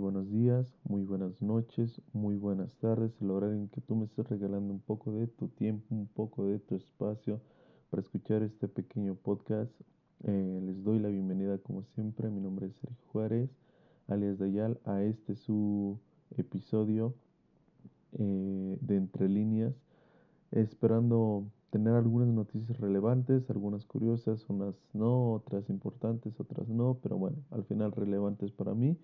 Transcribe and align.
buenos 0.00 0.28
días, 0.28 0.66
muy 0.82 1.04
buenas 1.04 1.40
noches, 1.40 2.00
muy 2.12 2.34
buenas 2.34 2.74
tardes, 2.78 3.12
el 3.20 3.30
horario 3.30 3.54
en 3.54 3.68
que 3.68 3.80
tú 3.80 3.94
me 3.94 4.06
estés 4.06 4.28
regalando 4.28 4.72
un 4.72 4.80
poco 4.80 5.12
de 5.12 5.28
tu 5.28 5.46
tiempo, 5.46 5.94
un 5.94 6.08
poco 6.08 6.46
de 6.46 6.58
tu 6.58 6.74
espacio 6.74 7.40
para 7.90 8.02
escuchar 8.02 8.42
este 8.42 8.66
pequeño 8.66 9.14
podcast. 9.14 9.70
Eh, 10.24 10.60
les 10.64 10.82
doy 10.82 10.98
la 10.98 11.10
bienvenida 11.10 11.58
como 11.58 11.84
siempre, 11.94 12.28
mi 12.28 12.40
nombre 12.40 12.66
es 12.66 12.74
Sergio 12.74 13.04
Juárez, 13.12 13.50
alias 14.08 14.36
Dayal, 14.36 14.80
a 14.84 15.00
este 15.04 15.36
su 15.36 16.00
episodio 16.36 17.14
eh, 18.18 18.76
de 18.80 18.96
Entre 18.96 19.28
Líneas, 19.28 19.76
esperando 20.50 21.44
tener 21.70 21.94
algunas 21.94 22.28
noticias 22.30 22.80
relevantes, 22.80 23.48
algunas 23.48 23.84
curiosas, 23.84 24.44
unas 24.48 24.74
no, 24.92 25.34
otras 25.34 25.70
importantes, 25.70 26.40
otras 26.40 26.68
no, 26.68 26.98
pero 27.00 27.16
bueno, 27.16 27.36
al 27.52 27.62
final 27.62 27.92
relevantes 27.92 28.50
para 28.50 28.74
mí. 28.74 28.96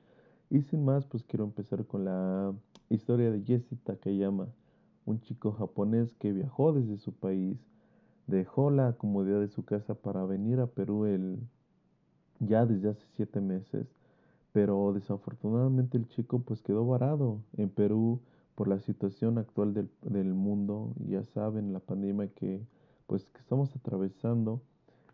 Y 0.50 0.62
sin 0.62 0.84
más, 0.84 1.06
pues 1.06 1.22
quiero 1.22 1.44
empezar 1.44 1.86
con 1.86 2.04
la 2.04 2.52
historia 2.88 3.30
de 3.30 3.42
Jesse 3.42 3.78
Takayama, 3.84 4.48
un 5.06 5.20
chico 5.20 5.52
japonés 5.52 6.12
que 6.14 6.32
viajó 6.32 6.72
desde 6.72 6.98
su 6.98 7.12
país, 7.12 7.56
dejó 8.26 8.70
la 8.70 8.94
comodidad 8.94 9.40
de 9.40 9.48
su 9.48 9.64
casa 9.64 9.94
para 9.94 10.24
venir 10.24 10.58
a 10.58 10.66
Perú 10.66 11.06
el, 11.06 11.38
ya 12.40 12.66
desde 12.66 12.90
hace 12.90 13.06
siete 13.14 13.40
meses, 13.40 13.86
pero 14.52 14.92
desafortunadamente 14.92 15.96
el 15.96 16.08
chico 16.08 16.40
pues 16.40 16.62
quedó 16.62 16.84
varado 16.84 17.38
en 17.56 17.70
Perú 17.70 18.20
por 18.56 18.66
la 18.66 18.80
situación 18.80 19.38
actual 19.38 19.72
del, 19.72 19.88
del 20.02 20.34
mundo, 20.34 20.92
ya 21.06 21.22
saben, 21.22 21.72
la 21.72 21.80
pandemia 21.80 22.26
que 22.34 22.60
pues 23.06 23.24
que 23.24 23.40
estamos 23.40 23.74
atravesando. 23.74 24.62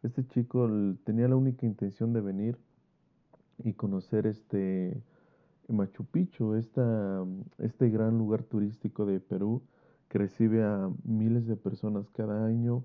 Este 0.02 0.26
chico 0.26 0.68
tenía 1.04 1.28
la 1.28 1.36
única 1.36 1.66
intención 1.66 2.12
de 2.12 2.20
venir 2.20 2.58
y 3.64 3.72
conocer 3.72 4.26
este 4.26 5.02
Machu 5.68 6.04
Picchu, 6.04 6.54
esta, 6.54 7.24
este 7.58 7.90
gran 7.90 8.18
lugar 8.18 8.42
turístico 8.42 9.06
de 9.06 9.20
Perú 9.20 9.62
que 10.08 10.18
recibe 10.18 10.62
a 10.62 10.90
miles 11.04 11.46
de 11.46 11.56
personas 11.56 12.08
cada 12.10 12.46
año 12.46 12.84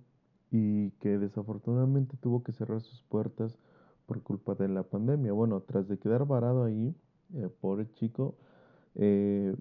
y 0.51 0.91
que 0.99 1.17
desafortunadamente 1.17 2.17
tuvo 2.17 2.43
que 2.43 2.51
cerrar 2.51 2.81
sus 2.81 3.03
puertas 3.03 3.57
por 4.05 4.21
culpa 4.21 4.55
de 4.55 4.67
la 4.67 4.83
pandemia. 4.83 5.31
Bueno, 5.31 5.61
tras 5.61 5.87
de 5.87 5.97
quedar 5.97 6.25
varado 6.25 6.63
ahí, 6.63 6.93
eh, 7.35 7.49
pobre 7.61 7.89
chico, 7.93 8.35
eh, 8.95 9.55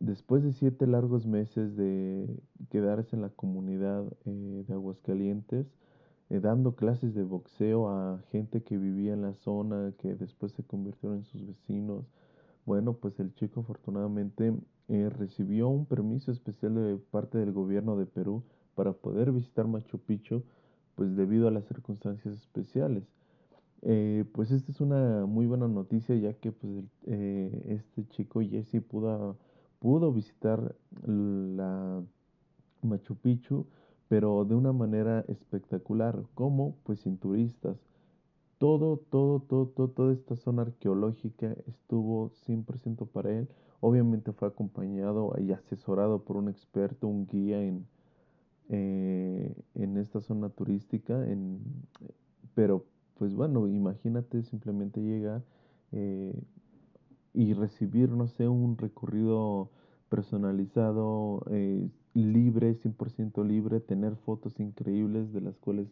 después 0.00 0.42
de 0.42 0.52
siete 0.52 0.86
largos 0.86 1.26
meses 1.26 1.76
de 1.76 2.28
quedarse 2.70 3.16
en 3.16 3.22
la 3.22 3.30
comunidad 3.30 4.04
eh, 4.26 4.64
de 4.66 4.74
Aguascalientes, 4.74 5.66
eh, 6.34 6.40
dando 6.40 6.74
clases 6.74 7.14
de 7.14 7.22
boxeo 7.22 7.88
a 7.88 8.20
gente 8.32 8.64
que 8.64 8.76
vivía 8.76 9.12
en 9.12 9.22
la 9.22 9.34
zona, 9.34 9.92
que 9.98 10.14
después 10.16 10.50
se 10.52 10.64
convirtieron 10.64 11.18
en 11.18 11.24
sus 11.26 11.46
vecinos. 11.46 12.04
Bueno, 12.66 12.94
pues 12.94 13.20
el 13.20 13.32
chico 13.34 13.60
afortunadamente 13.60 14.52
eh, 14.88 15.10
recibió 15.10 15.68
un 15.68 15.86
permiso 15.86 16.32
especial 16.32 16.74
de 16.74 16.96
parte 16.96 17.38
del 17.38 17.52
gobierno 17.52 17.96
de 17.96 18.06
Perú 18.06 18.42
para 18.74 18.92
poder 18.92 19.30
visitar 19.30 19.68
Machu 19.68 19.98
Picchu, 19.98 20.42
pues 20.96 21.14
debido 21.14 21.46
a 21.46 21.52
las 21.52 21.66
circunstancias 21.66 22.34
especiales. 22.34 23.04
Eh, 23.82 24.24
pues 24.32 24.50
esta 24.50 24.72
es 24.72 24.80
una 24.80 25.26
muy 25.26 25.46
buena 25.46 25.68
noticia 25.68 26.16
ya 26.16 26.32
que 26.32 26.50
pues, 26.50 26.84
este 27.06 28.08
chico 28.08 28.40
Jesse 28.40 28.82
pudo, 28.82 29.36
pudo 29.78 30.12
visitar 30.12 30.74
la 31.06 32.02
Machu 32.82 33.14
Picchu 33.14 33.66
pero 34.14 34.44
de 34.44 34.54
una 34.54 34.72
manera 34.72 35.24
espectacular. 35.26 36.22
¿Cómo? 36.34 36.76
Pues 36.84 37.00
sin 37.00 37.18
turistas. 37.18 37.76
Todo, 38.58 38.98
todo, 39.10 39.40
todo, 39.40 39.66
todo, 39.66 39.88
toda 39.88 40.12
esta 40.12 40.36
zona 40.36 40.62
arqueológica 40.62 41.52
estuvo 41.66 42.30
100% 42.46 43.08
para 43.08 43.32
él. 43.32 43.48
Obviamente 43.80 44.30
fue 44.30 44.46
acompañado 44.46 45.34
y 45.36 45.50
asesorado 45.50 46.22
por 46.22 46.36
un 46.36 46.48
experto, 46.48 47.08
un 47.08 47.26
guía 47.26 47.60
en, 47.60 47.88
eh, 48.68 49.52
en 49.74 49.96
esta 49.96 50.20
zona 50.20 50.48
turística. 50.48 51.28
En, 51.28 51.58
pero, 52.54 52.84
pues 53.18 53.34
bueno, 53.34 53.66
imagínate 53.66 54.44
simplemente 54.44 55.00
llegar 55.00 55.42
eh, 55.90 56.40
y 57.32 57.52
recibir, 57.52 58.10
no 58.10 58.28
sé, 58.28 58.46
un 58.46 58.78
recorrido 58.78 59.70
personalizado, 60.08 61.44
eh, 61.50 61.88
libre, 62.14 62.74
100% 62.74 63.44
libre, 63.44 63.80
tener 63.80 64.16
fotos 64.16 64.60
increíbles 64.60 65.32
de 65.32 65.40
las 65.40 65.58
cuales 65.58 65.88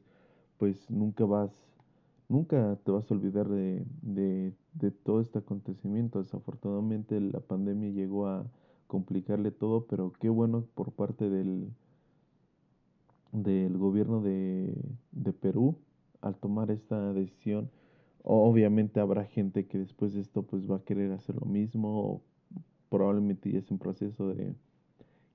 pues 0.58 0.90
nunca 0.90 1.24
vas, 1.24 1.50
nunca 2.28 2.78
te 2.84 2.92
vas 2.92 3.10
a 3.10 3.14
olvidar 3.14 3.48
de, 3.48 3.84
de, 4.02 4.52
de 4.74 4.90
todo 4.90 5.20
este 5.20 5.38
acontecimiento. 5.40 6.22
Desafortunadamente 6.22 7.20
la 7.20 7.40
pandemia 7.40 7.90
llegó 7.90 8.28
a 8.28 8.46
complicarle 8.86 9.50
todo, 9.50 9.86
pero 9.86 10.12
qué 10.20 10.28
bueno 10.28 10.64
por 10.74 10.92
parte 10.92 11.28
del, 11.30 11.68
del 13.32 13.76
gobierno 13.78 14.20
de, 14.20 14.74
de 15.12 15.32
Perú 15.32 15.76
al 16.20 16.36
tomar 16.36 16.70
esta 16.70 17.12
decisión. 17.12 17.70
Obviamente 18.22 19.00
habrá 19.00 19.24
gente 19.24 19.66
que 19.66 19.78
después 19.78 20.14
de 20.14 20.20
esto 20.20 20.42
pues 20.42 20.70
va 20.70 20.76
a 20.76 20.84
querer 20.84 21.10
hacer 21.12 21.36
lo 21.36 21.46
mismo, 21.46 22.00
o 22.00 22.22
probablemente 22.90 23.50
ya 23.50 23.58
es 23.58 23.70
un 23.70 23.78
proceso 23.78 24.28
de 24.28 24.54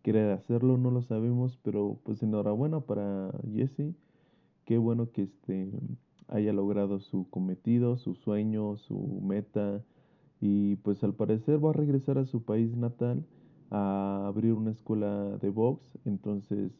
querer 0.07 0.31
hacerlo, 0.31 0.77
no 0.77 0.89
lo 0.89 1.01
sabemos, 1.01 1.59
pero 1.63 1.99
pues 2.05 2.23
enhorabuena 2.23 2.79
para 2.79 3.29
Jesse. 3.53 3.93
Qué 4.63 4.77
bueno 4.77 5.11
que 5.11 5.23
este 5.23 5.69
haya 6.29 6.53
logrado 6.53 7.01
su 7.01 7.29
cometido, 7.29 7.97
su 7.97 8.15
sueño, 8.15 8.77
su 8.77 8.97
meta 9.21 9.83
y 10.39 10.77
pues 10.77 11.03
al 11.03 11.13
parecer 11.13 11.61
va 11.61 11.71
a 11.71 11.73
regresar 11.73 12.17
a 12.19 12.25
su 12.25 12.41
país 12.41 12.73
natal 12.77 13.25
a 13.69 14.27
abrir 14.27 14.53
una 14.53 14.71
escuela 14.71 15.37
de 15.41 15.49
box, 15.49 15.97
entonces 16.05 16.71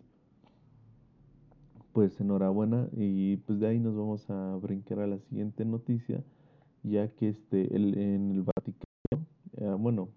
pues 1.92 2.18
enhorabuena 2.22 2.88
y 2.96 3.36
pues 3.36 3.60
de 3.60 3.68
ahí 3.68 3.80
nos 3.80 3.94
vamos 3.94 4.30
a 4.30 4.56
brincar 4.56 5.00
a 5.00 5.08
la 5.08 5.20
siguiente 5.20 5.66
noticia, 5.66 6.24
ya 6.82 7.10
que 7.10 7.28
este 7.28 7.76
el, 7.76 7.98
en 7.98 8.32
el 8.32 8.44
Vaticano, 8.44 9.28
eh, 9.58 9.76
bueno, 9.78 10.08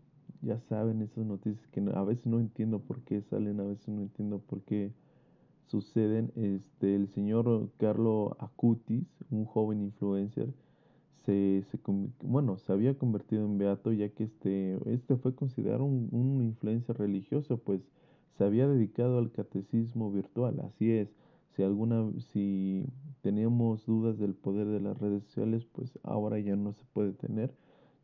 ya 0.42 0.58
saben 0.68 1.02
esas 1.02 1.24
noticias 1.26 1.66
que 1.68 1.80
a 1.94 2.02
veces 2.04 2.26
no 2.26 2.40
entiendo 2.40 2.80
por 2.80 3.00
qué 3.02 3.22
salen, 3.22 3.60
a 3.60 3.64
veces 3.64 3.88
no 3.88 4.02
entiendo 4.02 4.38
por 4.38 4.62
qué 4.62 4.92
suceden. 5.66 6.32
Este, 6.36 6.94
el 6.94 7.08
señor 7.08 7.70
Carlo 7.78 8.36
Acutis, 8.38 9.06
un 9.30 9.44
joven 9.44 9.82
influencer, 9.82 10.52
se, 11.26 11.64
se, 11.70 11.78
bueno, 12.22 12.56
se 12.58 12.72
había 12.72 12.96
convertido 12.96 13.44
en 13.44 13.58
beato 13.58 13.92
ya 13.92 14.08
que 14.08 14.24
este, 14.24 14.78
este 14.92 15.16
fue 15.16 15.34
considerado 15.34 15.84
un, 15.84 16.08
un 16.12 16.42
influencer 16.42 16.96
religioso, 16.98 17.58
pues 17.58 17.82
se 18.38 18.44
había 18.44 18.66
dedicado 18.66 19.18
al 19.18 19.30
catecismo 19.30 20.10
virtual. 20.10 20.60
Así 20.60 20.90
es, 20.90 21.08
si 21.54 21.62
alguna, 21.62 22.10
si 22.32 22.86
teníamos 23.20 23.84
dudas 23.84 24.18
del 24.18 24.34
poder 24.34 24.66
de 24.68 24.80
las 24.80 24.98
redes 24.98 25.24
sociales, 25.24 25.66
pues 25.72 25.98
ahora 26.02 26.38
ya 26.38 26.56
no 26.56 26.72
se 26.72 26.84
puede 26.94 27.12
tener, 27.12 27.52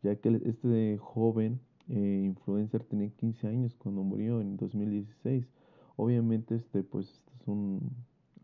ya 0.02 0.16
que 0.16 0.40
este 0.44 0.98
joven 0.98 1.60
eh, 1.88 2.22
influencer 2.24 2.84
tenía 2.84 3.10
15 3.10 3.48
años 3.48 3.74
cuando 3.76 4.02
murió 4.02 4.40
en 4.40 4.56
2016. 4.56 5.46
Obviamente 5.96 6.56
este 6.56 6.82
pues 6.82 7.08
este 7.08 7.32
es 7.40 7.48
un 7.48 7.90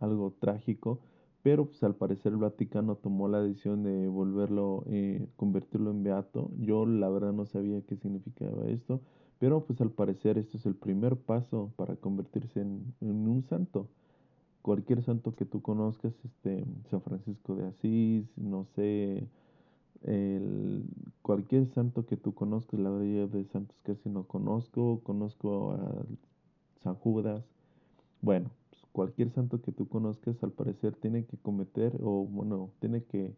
algo 0.01 0.33
trágico, 0.41 1.01
pero 1.43 1.67
pues 1.67 1.83
al 1.83 1.95
parecer 1.95 2.33
el 2.33 2.39
Vaticano 2.39 2.97
tomó 2.97 3.29
la 3.29 3.41
decisión 3.43 3.83
de 3.83 4.09
volverlo, 4.09 4.85
eh, 4.89 5.27
convertirlo 5.37 5.91
en 5.91 6.03
beato. 6.03 6.51
Yo 6.59 6.87
la 6.87 7.09
verdad 7.09 7.33
no 7.33 7.47
sabía 7.47 7.81
qué 7.83 7.97
significaba 7.97 8.67
esto, 8.69 9.01
pero 9.39 9.65
pues 9.65 9.81
al 9.81 9.91
parecer 9.91 10.39
esto 10.39 10.57
es 10.57 10.67
el 10.67 10.75
primer 10.75 11.17
paso 11.17 11.73
para 11.77 11.97
convertirse 11.97 12.61
en, 12.61 12.95
en 13.01 13.29
un 13.29 13.43
santo. 13.45 13.89
Cualquier 14.63 15.03
santo 15.03 15.35
que 15.35 15.45
tú 15.45 15.61
conozcas, 15.61 16.15
este, 16.25 16.65
San 16.91 17.03
Francisco 17.03 17.57
de 17.57 17.67
Asís, 17.67 18.27
no 18.37 18.67
sé, 18.77 19.27
el, 20.05 20.85
cualquier 21.23 21.67
santo 21.69 22.07
que 22.07 22.17
tú 22.17 22.35
conozcas, 22.35 22.81
la 22.81 22.91
mayoría 22.91 23.27
de 23.27 23.45
santos 23.47 23.77
casi 23.83 24.09
no 24.09 24.25
conozco, 24.25 25.01
conozco 25.05 25.73
a 25.73 26.05
San 26.83 26.95
Judas, 26.95 27.45
bueno, 28.21 28.51
pues 28.71 28.83
cualquier 28.93 29.31
santo 29.31 29.61
que 29.63 29.73
tú 29.73 29.89
conozcas 29.89 30.43
al 30.43 30.53
parecer 30.53 30.95
tiene 30.97 31.25
que 31.25 31.37
cometer 31.37 31.93
o 32.03 32.25
bueno, 32.25 32.71
tiene 32.81 33.05
que 33.05 33.35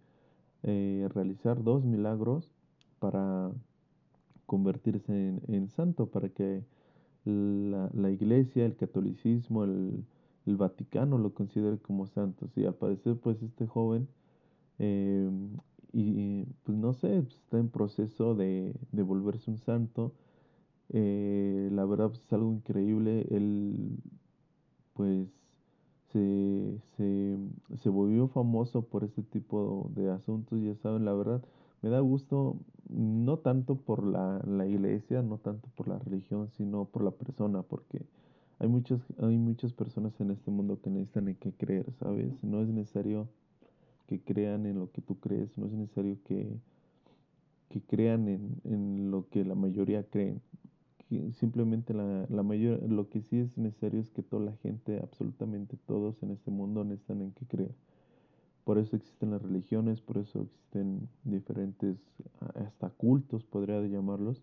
eh, 0.62 1.08
realizar 1.14 1.62
dos 1.62 1.84
milagros 1.84 2.50
para 2.98 3.50
convertirse 4.46 5.12
en, 5.12 5.42
en 5.48 5.68
santo, 5.70 6.06
para 6.06 6.28
que 6.28 6.62
la, 7.24 7.90
la, 7.94 8.10
iglesia, 8.10 8.66
el 8.66 8.76
catolicismo, 8.76 9.64
el, 9.64 10.04
el, 10.46 10.56
Vaticano 10.56 11.18
lo 11.18 11.32
considere 11.34 11.78
como 11.78 12.06
santo. 12.06 12.48
Y 12.56 12.64
al 12.64 12.74
parecer 12.74 13.16
pues 13.16 13.42
este 13.42 13.66
joven 13.66 14.08
eh, 14.78 15.30
y 15.94 16.44
pues 16.64 16.76
no 16.78 16.92
sé, 16.94 17.22
pues, 17.22 17.34
está 17.36 17.58
en 17.58 17.68
proceso 17.70 18.34
de, 18.34 18.74
de 18.92 19.02
volverse 19.02 19.50
un 19.50 19.58
santo. 19.58 20.12
Eh, 20.90 21.70
la 21.72 21.84
verdad 21.86 22.08
pues, 22.10 22.22
es 22.24 22.32
algo 22.32 22.52
increíble. 22.52 23.26
Él 23.30 23.98
pues 24.94 25.28
se, 26.12 26.78
se, 26.96 27.36
se 27.82 27.88
volvió 27.88 28.28
famoso 28.28 28.82
por 28.82 29.04
este 29.04 29.22
tipo 29.22 29.90
de 29.94 30.10
asuntos, 30.10 30.60
ya 30.62 30.74
saben, 30.76 31.04
la 31.04 31.12
verdad. 31.14 31.42
me 31.82 31.90
da 31.90 32.00
gusto 32.00 32.56
no 32.88 33.38
tanto 33.38 33.76
por 33.76 34.04
la, 34.06 34.40
la 34.46 34.66
iglesia, 34.66 35.22
no 35.22 35.38
tanto 35.38 35.68
por 35.76 35.88
la 35.88 35.98
religión, 35.98 36.48
sino 36.56 36.84
por 36.86 37.02
la 37.04 37.10
persona, 37.12 37.62
porque 37.62 38.06
hay 38.58 38.68
muchas, 38.68 39.00
hay 39.20 39.36
muchas 39.38 39.72
personas 39.72 40.18
en 40.20 40.30
este 40.30 40.50
mundo 40.50 40.80
que 40.80 40.90
necesitan 40.90 41.28
en 41.28 41.36
qué 41.36 41.52
creer, 41.52 41.92
¿sabes? 41.98 42.32
No 42.42 42.62
es 42.62 42.68
necesario 42.68 43.28
que 44.06 44.20
crean 44.20 44.66
en 44.66 44.78
lo 44.78 44.90
que 44.90 45.00
tú 45.02 45.18
crees, 45.18 45.56
no 45.56 45.66
es 45.66 45.72
necesario 45.72 46.18
que, 46.24 46.46
que 47.68 47.80
crean 47.82 48.28
en, 48.28 48.60
en 48.64 49.10
lo 49.10 49.28
que 49.28 49.44
la 49.44 49.54
mayoría 49.54 50.04
creen. 50.04 50.40
Que 51.08 51.32
simplemente 51.32 51.94
la, 51.94 52.26
la 52.28 52.42
mayor, 52.42 52.82
lo 52.90 53.08
que 53.08 53.20
sí 53.22 53.38
es 53.38 53.56
necesario 53.58 54.00
es 54.00 54.10
que 54.10 54.22
toda 54.22 54.42
la 54.42 54.56
gente, 54.56 55.00
absolutamente 55.02 55.76
todos 55.86 56.22
en 56.22 56.30
este 56.30 56.50
mundo 56.50 56.84
necesitan 56.84 57.22
en 57.22 57.32
qué 57.32 57.46
creer. 57.46 57.74
Por 58.64 58.78
eso 58.78 58.96
existen 58.96 59.30
las 59.30 59.42
religiones, 59.42 60.00
por 60.00 60.18
eso 60.18 60.40
existen 60.40 61.08
diferentes, 61.24 61.98
hasta 62.54 62.88
cultos 62.90 63.44
podría 63.44 63.80
llamarlos. 63.82 64.42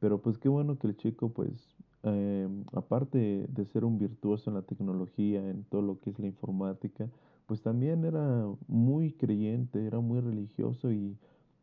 Pero 0.00 0.20
pues 0.20 0.36
qué 0.36 0.50
bueno 0.50 0.78
que 0.78 0.86
el 0.86 0.96
chico 0.96 1.30
pues 1.30 1.74
eh, 2.02 2.46
aparte 2.72 3.46
de 3.48 3.64
ser 3.64 3.84
un 3.86 3.98
virtuoso 3.98 4.50
en 4.50 4.56
la 4.56 4.62
tecnología, 4.62 5.48
en 5.48 5.64
todo 5.64 5.80
lo 5.80 6.00
que 6.00 6.10
es 6.10 6.18
la 6.18 6.26
informática, 6.26 7.08
pues 7.46 7.62
también 7.62 8.04
era 8.04 8.46
muy 8.68 9.12
creyente, 9.12 9.86
era 9.86 10.00
muy 10.00 10.20
religioso 10.20 10.92
y 10.92 11.16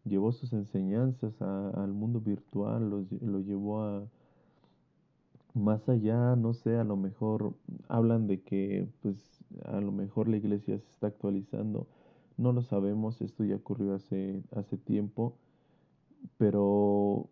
llevó 0.06 0.32
sus 0.32 0.54
enseñanzas 0.54 1.42
al 1.42 1.94
mundo 1.94 2.22
virtual, 2.22 2.90
lo, 2.90 3.06
lo 3.22 3.40
llevó 3.40 3.84
a 3.84 4.04
más 5.54 5.88
allá, 5.90 6.36
no 6.36 6.54
sé, 6.54 6.78
a 6.78 6.84
lo 6.84 6.96
mejor 6.98 7.54
hablan 7.90 8.28
de 8.28 8.42
que 8.42 8.88
pues 9.02 9.18
a 9.66 9.82
lo 9.82 9.92
mejor 9.92 10.28
la 10.30 10.38
iglesia 10.38 10.78
se 10.80 10.90
está 10.90 11.08
actualizando, 11.08 11.88
no 12.38 12.54
lo 12.54 12.62
sabemos, 12.64 13.22
esto 13.22 13.44
ya 13.44 13.56
ocurrió 13.58 13.96
hace, 13.96 14.42
hace 14.56 14.78
tiempo, 14.78 15.36
pero 16.38 17.30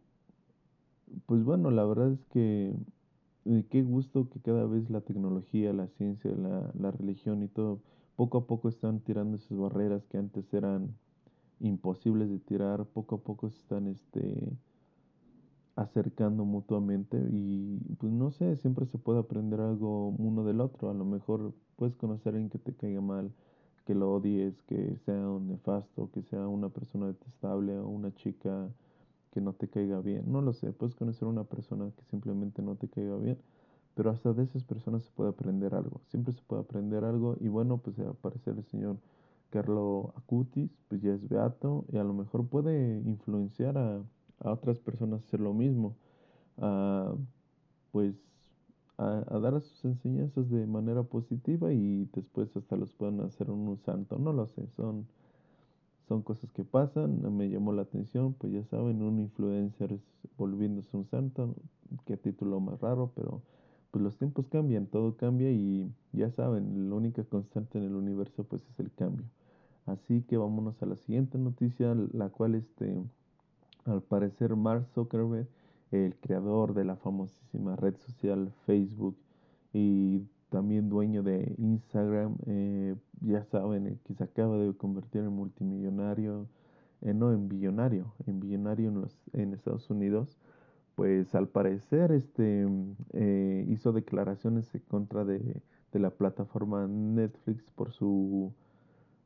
pues 1.26 1.44
bueno, 1.44 1.72
la 1.72 1.86
verdad 1.86 2.12
es 2.12 2.26
que 2.26 2.74
y 3.46 3.64
qué 3.64 3.84
gusto 3.84 4.30
que 4.30 4.40
cada 4.42 4.66
vez 4.66 4.90
la 4.90 5.02
tecnología, 5.02 5.74
la 5.74 5.88
ciencia, 5.88 6.32
la, 6.32 6.72
la 6.80 6.92
religión 6.92 7.44
y 7.44 7.48
todo, 7.48 7.80
poco 8.20 8.40
a 8.40 8.46
poco 8.46 8.68
están 8.68 9.00
tirando 9.00 9.38
esas 9.38 9.58
barreras 9.58 10.06
que 10.08 10.18
antes 10.18 10.54
eran 10.54 10.94
imposibles 11.62 12.30
de 12.30 12.40
tirar, 12.40 12.84
poco 12.84 13.16
a 13.16 13.20
poco 13.20 13.50
se 13.50 13.58
están 13.60 13.88
este, 13.88 14.52
acercando 15.78 16.44
mutuamente 16.44 17.18
y 17.32 17.80
pues 17.98 18.12
no 18.12 18.32
sé, 18.32 18.58
siempre 18.58 18.88
se 18.88 18.98
puede 18.98 19.20
aprender 19.20 19.62
algo 19.62 20.10
uno 20.10 20.44
del 20.44 20.60
otro, 20.60 20.90
a 20.90 20.94
lo 20.94 21.06
mejor 21.06 21.54
puedes 21.78 21.96
conocer 21.96 22.34
a 22.34 22.36
alguien 22.36 22.50
que 22.50 22.60
te 22.60 22.74
caiga 22.74 23.00
mal, 23.00 23.32
que 23.86 23.96
lo 23.96 24.12
odies, 24.12 24.62
que 24.64 24.98
sea 25.06 25.30
un 25.30 25.48
nefasto, 25.48 26.10
que 26.12 26.22
sea 26.24 26.46
una 26.46 26.68
persona 26.68 27.08
detestable 27.08 27.78
o 27.78 27.88
una 27.88 28.14
chica 28.16 28.68
que 29.32 29.40
no 29.40 29.54
te 29.54 29.70
caiga 29.70 30.02
bien. 30.02 30.30
No 30.30 30.42
lo 30.42 30.52
sé, 30.52 30.74
puedes 30.74 30.94
conocer 30.94 31.26
a 31.26 31.32
una 31.32 31.46
persona 31.46 31.90
que 31.96 32.04
simplemente 32.04 32.62
no 32.62 32.76
te 32.76 32.90
caiga 32.90 33.16
bien, 33.16 33.38
pero 34.00 34.12
hasta 34.12 34.32
de 34.32 34.44
esas 34.44 34.64
personas 34.64 35.04
se 35.04 35.12
puede 35.12 35.32
aprender 35.32 35.76
algo. 35.76 36.00
Siempre 36.08 36.34
se 36.34 36.42
puede 36.44 36.62
aprender 36.62 37.04
algo 37.04 37.36
y 37.42 37.50
bueno, 37.50 37.80
pues 37.80 38.00
aparecer 38.00 38.56
el 38.58 38.64
señor 38.64 38.96
Carlo 39.50 40.14
Acutis, 40.16 40.72
pues 40.88 41.02
ya 41.02 41.12
es 41.12 41.28
beato 41.28 41.84
y 41.92 41.98
a 41.98 42.06
lo 42.06 42.14
mejor 42.14 42.48
puede 42.48 43.02
influenciar 43.02 43.78
a, 43.78 44.02
a 44.40 44.52
otras 44.54 44.80
personas 44.80 45.20
a 45.20 45.26
hacer 45.26 45.42
lo 45.42 45.54
mismo, 45.54 45.98
a, 46.60 47.14
pues 47.92 48.16
a, 48.98 49.22
a, 49.28 49.40
dar 49.40 49.60
sus 49.60 49.84
enseñanzas 49.84 50.50
de 50.50 50.66
manera 50.66 51.04
positiva 51.04 51.74
y 51.74 52.08
después 52.14 52.56
hasta 52.56 52.78
los 52.78 52.94
pueden 52.94 53.20
hacer 53.20 53.52
un, 53.52 53.68
un 53.68 53.80
santo, 53.80 54.18
no 54.18 54.32
lo 54.32 54.48
sé, 54.48 54.66
son 54.78 55.08
son 56.08 56.22
cosas 56.24 56.50
que 56.54 56.64
pasan, 56.64 57.36
me 57.36 57.50
llamó 57.50 57.74
la 57.74 57.82
atención, 57.82 58.34
pues 58.34 58.54
ya 58.54 58.64
saben, 58.64 59.02
un 59.04 59.20
influencer 59.20 60.00
volviéndose 60.38 60.96
un 60.96 61.06
santo, 61.06 61.54
qué 62.06 62.16
título 62.16 62.62
más 62.62 62.80
raro, 62.80 63.12
pero 63.14 63.42
pues 63.92 64.04
los 64.04 64.18
tiempos 64.18 64.48
cambian, 64.48 64.86
todo 64.88 65.16
cambia 65.18 65.52
y 65.52 65.92
ya 66.14 66.30
saben, 66.32 66.90
la 66.90 66.96
única 66.96 67.24
constante 67.24 67.78
en 67.78 67.86
el 67.86 67.96
universo 67.96 68.44
pues 68.44 68.64
es 68.70 68.80
el 68.80 68.92
cambio. 68.92 69.26
Así 69.86 70.22
que 70.22 70.38
vámonos 70.38 70.82
a 70.84 70.86
la 70.86 70.96
siguiente 70.96 71.38
noticia, 71.38 71.96
la 72.14 72.30
cual 72.30 72.56
este, 72.56 73.04
al 73.86 74.02
parecer 74.02 74.56
Mark 74.56 74.86
Zuckerberg, 74.94 75.48
el 75.92 76.16
creador 76.18 76.74
de 76.76 76.86
la 76.86 76.96
famosísima 76.96 77.76
red 77.76 77.96
social 77.98 78.52
Facebook 78.66 79.18
y 79.74 80.22
también 80.50 80.90
dueño 80.90 81.24
de 81.24 81.56
Instagram, 81.58 82.36
eh, 82.46 82.96
ya 83.22 83.44
saben, 83.46 83.88
eh, 83.88 83.98
que 84.04 84.14
se 84.14 84.24
acaba 84.24 84.58
de 84.58 84.74
convertir 84.74 85.22
en 85.22 85.34
multimillonario, 85.34 86.48
eh, 87.02 87.14
no 87.14 87.32
en 87.32 87.48
billonario, 87.48 88.14
en 88.28 88.40
billonario 88.40 88.90
en, 88.90 89.02
los, 89.02 89.16
en 89.34 89.54
Estados 89.54 89.90
Unidos, 89.90 90.38
pues 91.00 91.34
al 91.34 91.48
parecer 91.48 92.12
este, 92.12 92.68
eh, 93.14 93.66
hizo 93.70 93.94
declaraciones 93.94 94.76
en 94.76 94.82
contra 94.82 95.24
de, 95.24 95.40
de, 95.94 96.00
la 96.00 96.10
plataforma 96.10 96.88
Netflix 96.88 97.64
por 97.72 97.94
su 97.94 98.52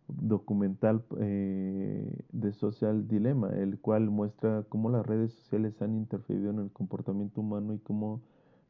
documental 0.08 1.04
eh, 1.18 2.16
de 2.32 2.54
Social 2.54 3.08
Dilemma, 3.08 3.50
el 3.56 3.80
cual 3.80 4.12
muestra 4.12 4.64
cómo 4.70 4.92
las 4.92 5.04
redes 5.04 5.34
sociales 5.34 5.82
han 5.82 5.96
interferido 5.96 6.52
en 6.52 6.60
el 6.60 6.70
comportamiento 6.70 7.42
humano 7.42 7.74
y 7.74 7.80
cómo 7.80 8.22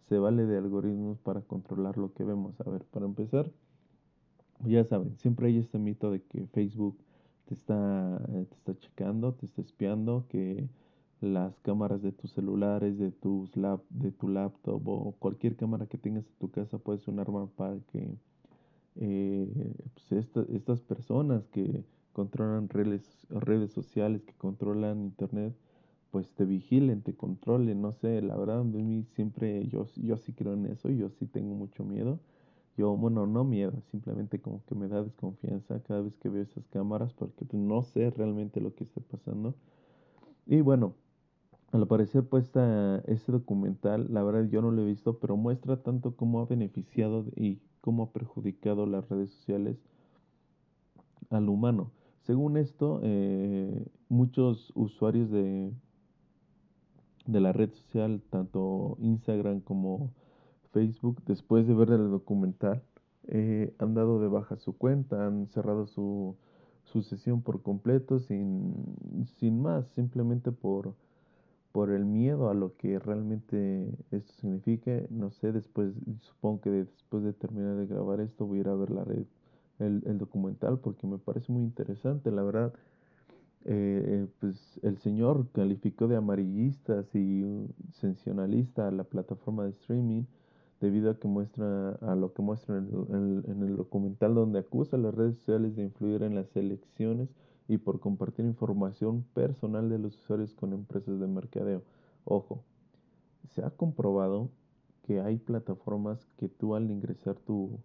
se 0.08 0.18
vale 0.18 0.46
de 0.46 0.58
algoritmos 0.58 1.20
para 1.20 1.42
controlar 1.42 1.98
lo 1.98 2.14
que 2.14 2.24
vemos. 2.24 2.56
A 2.62 2.70
ver, 2.70 2.86
para 2.86 3.06
empezar, 3.06 3.52
ya 4.64 4.86
saben, 4.86 5.18
siempre 5.18 5.48
hay 5.48 5.58
este 5.58 5.78
mito 5.78 6.10
de 6.10 6.22
que 6.22 6.48
Facebook 6.54 6.98
te 7.50 7.54
está, 7.54 8.22
eh, 8.30 8.46
te 8.48 8.56
está 8.56 8.80
checando, 8.80 9.34
te 9.34 9.46
está 9.46 9.62
espiando, 9.62 10.26
que 10.30 10.70
las 11.24 11.60
cámaras 11.60 12.02
de 12.02 12.12
tus 12.12 12.32
celulares, 12.34 12.98
de, 12.98 13.12
tus 13.12 13.52
de 13.90 14.12
tu 14.12 14.28
laptop 14.28 14.88
o 14.88 15.14
cualquier 15.20 15.56
cámara 15.56 15.88
que 15.88 15.98
tengas 15.98 16.26
en 16.26 16.36
tu 16.40 16.52
casa 16.52 16.78
puede 16.78 17.00
ser 17.00 17.14
un 17.14 17.20
arma 17.20 17.48
para 17.56 17.80
que 17.92 18.16
eh, 18.96 19.74
pues 19.94 20.12
esta, 20.12 20.46
estas 20.50 20.82
personas 20.82 21.48
que 21.48 21.84
controlan 22.14 22.70
redes, 22.70 23.26
redes 23.30 23.72
sociales, 23.72 24.24
que 24.24 24.34
controlan 24.34 25.02
internet, 25.02 25.56
pues 26.12 26.32
te 26.34 26.46
vigilen, 26.46 27.02
te 27.02 27.16
controlen, 27.16 27.82
no 27.82 27.92
sé, 27.92 28.22
la 28.22 28.38
verdad 28.38 28.60
a 28.60 28.64
mí 28.64 29.04
siempre 29.16 29.68
yo, 29.68 29.88
yo 29.96 30.18
sí 30.18 30.34
creo 30.34 30.54
en 30.54 30.68
eso, 30.68 30.90
yo 30.90 31.10
sí 31.10 31.26
tengo 31.26 31.56
mucho 31.56 31.84
miedo. 31.84 32.20
Yo, 32.76 32.96
bueno, 32.98 33.28
no 33.28 33.44
miedo, 33.44 33.82
simplemente 33.92 34.40
como 34.42 34.64
que 34.66 34.74
me 34.74 34.88
da 34.88 35.04
desconfianza 35.04 35.80
cada 35.84 36.02
vez 36.02 36.18
que 36.18 36.30
veo 36.30 36.42
esas 36.44 36.66
cámaras 36.70 37.14
porque 37.14 37.46
pues, 37.46 37.62
no 37.62 37.84
sé 37.84 38.10
realmente 38.10 38.62
lo 38.62 38.74
que 38.74 38.84
está 38.84 39.00
pasando. 39.02 39.54
Y 40.46 40.62
bueno, 40.62 40.96
al 41.74 41.88
parecer 41.88 42.24
pues 42.24 42.52
este 43.08 43.32
documental, 43.32 44.08
la 44.12 44.24
verdad 44.24 44.48
yo 44.48 44.62
no 44.62 44.70
lo 44.70 44.84
he 44.84 44.86
visto, 44.86 45.18
pero 45.18 45.36
muestra 45.38 45.82
tanto 45.82 46.16
cómo 46.16 46.40
ha 46.40 46.46
beneficiado 46.46 47.26
y 47.36 47.60
cómo 47.82 48.04
ha 48.04 48.12
perjudicado 48.12 48.86
las 48.86 49.10
redes 49.10 49.32
sociales 49.32 49.78
al 51.32 51.50
humano. 51.50 51.92
Según 52.22 52.58
esto, 52.58 53.00
eh, 53.02 53.88
muchos 54.08 54.72
usuarios 54.76 55.32
de, 55.32 55.74
de 57.26 57.42
la 57.42 57.52
red 57.52 57.72
social, 57.74 58.22
tanto 58.30 58.96
Instagram 59.00 59.62
como 59.62 60.12
Facebook, 60.74 61.24
después 61.26 61.68
de 61.68 61.74
ver 61.74 61.90
el 61.90 62.12
documental, 62.12 62.84
eh, 63.30 63.74
han 63.80 63.96
dado 63.96 64.20
de 64.20 64.28
baja 64.28 64.58
su 64.58 64.78
cuenta, 64.78 65.26
han 65.26 65.48
cerrado 65.48 65.88
su, 65.88 66.36
su 66.84 67.02
sesión 67.02 67.42
por 67.42 67.64
completo 67.64 68.20
sin, 68.20 68.96
sin 69.40 69.60
más, 69.60 69.88
simplemente 69.96 70.52
por, 70.52 70.94
por 71.74 71.90
el 71.92 72.06
miedo 72.06 72.50
a 72.50 72.54
lo 72.54 72.78
que 72.78 73.00
realmente 73.00 73.90
esto 74.12 74.32
significa. 74.40 74.92
No 75.10 75.32
sé, 75.32 75.52
después, 75.52 75.94
supongo 76.22 76.62
que 76.62 76.70
después 76.70 77.24
de 77.24 77.34
terminar 77.34 77.76
de 77.76 77.88
grabar 77.88 78.22
esto 78.22 78.46
voy 78.46 78.60
a 78.60 78.62
ir 78.62 78.70
a 78.70 78.76
ver 78.76 78.92
la 78.92 79.04
red, 79.04 79.26
el, 79.80 80.04
el 80.06 80.18
documental 80.18 80.80
porque 80.80 81.08
me 81.08 81.18
parece 81.18 81.52
muy 81.52 81.64
interesante, 81.64 82.32
la 82.32 82.44
verdad 82.44 82.74
eh, 83.66 84.28
pues 84.40 84.80
el 84.84 84.98
señor 84.98 85.48
calificó 85.54 86.10
de 86.10 86.18
amarillistas 86.18 87.06
y 87.16 87.46
sensacionalista 87.94 88.90
a 88.90 88.92
la 88.92 89.06
plataforma 89.06 89.64
de 89.64 89.70
streaming 89.72 90.24
debido 90.82 91.10
a 91.12 91.18
que 91.18 91.30
muestra 91.30 91.92
a 92.02 92.16
lo 92.16 92.34
que 92.34 92.42
muestra 92.42 92.78
en 92.78 92.90
el, 93.10 93.44
en 93.50 93.64
el, 93.64 93.78
documental 93.78 94.36
donde 94.36 94.60
acusa 94.60 94.98
a 94.98 95.00
las 95.00 95.16
redes 95.16 95.38
sociales 95.38 95.78
de 95.78 95.84
influir 95.84 96.24
en 96.24 96.36
las 96.36 96.54
elecciones 96.58 97.30
y 97.68 97.78
por 97.78 98.00
compartir 98.00 98.46
información 98.46 99.24
personal 99.34 99.90
de 99.90 100.00
los 100.00 100.16
usuarios 100.18 100.54
con 100.54 100.74
empresas 100.74 101.20
de 101.20 101.28
mercadeo. 101.28 101.84
Ojo, 102.26 102.64
se 103.50 103.64
ha 103.64 103.70
comprobado 103.70 104.50
que 105.04 105.20
hay 105.20 105.38
plataformas 105.38 106.26
que 106.38 106.48
tú 106.48 106.76
al 106.76 106.90
ingresar 106.90 107.36
tu, 107.36 107.80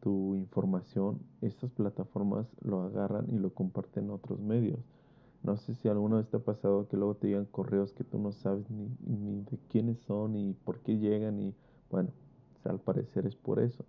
tu 0.00 0.34
información, 0.34 1.20
estas 1.40 1.70
plataformas 1.70 2.46
lo 2.62 2.82
agarran 2.82 3.26
y 3.30 3.38
lo 3.38 3.54
comparten 3.54 4.10
a 4.10 4.14
otros 4.14 4.40
medios. 4.40 4.78
No 5.42 5.56
sé 5.56 5.74
si 5.74 5.88
alguna 5.88 6.16
vez 6.16 6.28
te 6.28 6.38
ha 6.38 6.40
pasado 6.40 6.88
que 6.88 6.96
luego 6.96 7.16
te 7.16 7.28
llegan 7.28 7.44
correos 7.46 7.92
que 7.92 8.04
tú 8.04 8.18
no 8.18 8.32
sabes 8.32 8.70
ni, 8.70 8.88
ni 9.06 9.42
de 9.42 9.58
quiénes 9.68 9.98
son 10.00 10.36
y 10.36 10.54
por 10.64 10.80
qué 10.80 10.98
llegan 10.98 11.38
y 11.40 11.54
bueno, 11.90 12.10
al 12.64 12.80
parecer 12.80 13.26
es 13.26 13.36
por 13.36 13.60
eso. 13.60 13.84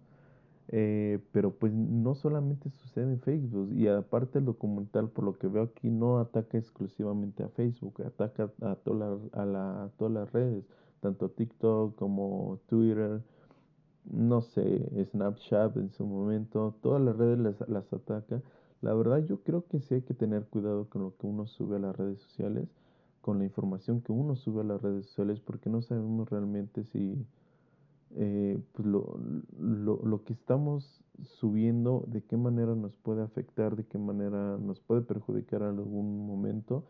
Eh, 0.69 1.19
pero 1.31 1.51
pues 1.51 1.72
no 1.74 2.15
solamente 2.15 2.72
sucede 2.72 3.13
en 3.13 3.19
Facebook 3.19 3.72
y 3.74 3.88
aparte 3.88 4.39
el 4.39 4.45
documental 4.45 5.10
por 5.10 5.24
lo 5.24 5.38
que 5.38 5.48
veo 5.48 5.63
aquí 5.63 5.91
no 5.91 6.17
ataca 6.19 6.57
exclusivamente 6.57 7.43
a 7.43 7.50
Facebook, 7.50 8.01
ataca 8.03 8.51
a, 8.62 8.75
toda 8.75 9.15
a, 9.34 9.45
la, 9.45 9.91
todas 9.98 10.13
las 10.13 10.31
redes, 10.34 10.65
tanto 11.01 11.29
TikTok 11.29 11.95
como 11.95 12.60
Twitter, 12.67 13.22
no 14.05 14.41
sé, 14.41 15.05
Snapchat 15.12 15.77
en 15.77 15.91
su 15.91 16.05
momento, 16.05 16.75
todas 16.81 17.01
las 17.01 17.15
redes 17.15 17.39
las, 17.39 17.69
las 17.69 17.93
ataca. 17.93 18.41
La 18.81 18.93
verdad 18.93 19.24
yo 19.25 19.41
creo 19.41 19.65
que 19.67 19.79
sí 19.81 19.95
hay 19.95 20.01
que 20.01 20.13
tener 20.13 20.45
cuidado 20.45 20.89
con 20.89 21.03
lo 21.03 21.15
que 21.17 21.27
uno 21.27 21.48
sube 21.48 21.77
a 21.77 21.79
las 21.79 21.95
redes 21.95 22.19
sociales, 22.22 22.67
con 23.22 23.39
la 23.39 23.45
información 23.45 24.01
que 24.01 24.12
uno 24.12 24.36
sube 24.36 24.62
a 24.62 24.65
las 24.65 24.81
redes 24.81 25.05
sociales, 25.07 25.39
porque 25.39 25.69
no 25.69 25.81
sabemos 25.81 26.29
realmente 26.29 26.84
si 26.86 27.25
eh, 28.17 28.60
pues 28.74 28.88
lo, 28.88 29.19
lo, 29.60 30.00
lo, 30.03 30.24
que 30.24 30.34
estamos 30.34 31.03
subiendo, 31.24 32.05
de 32.07 32.24
qué 32.24 32.38
manera 32.38 32.74
nos 32.75 32.95
puede 32.95 33.22
afectar, 33.22 33.75
de 33.75 33.86
qué 33.86 33.98
manera 33.98 34.57
nos 34.57 34.79
puede 34.79 35.01
perjudicar 35.01 35.62
en 35.62 35.79
algún 35.79 36.25
momento. 36.25 36.86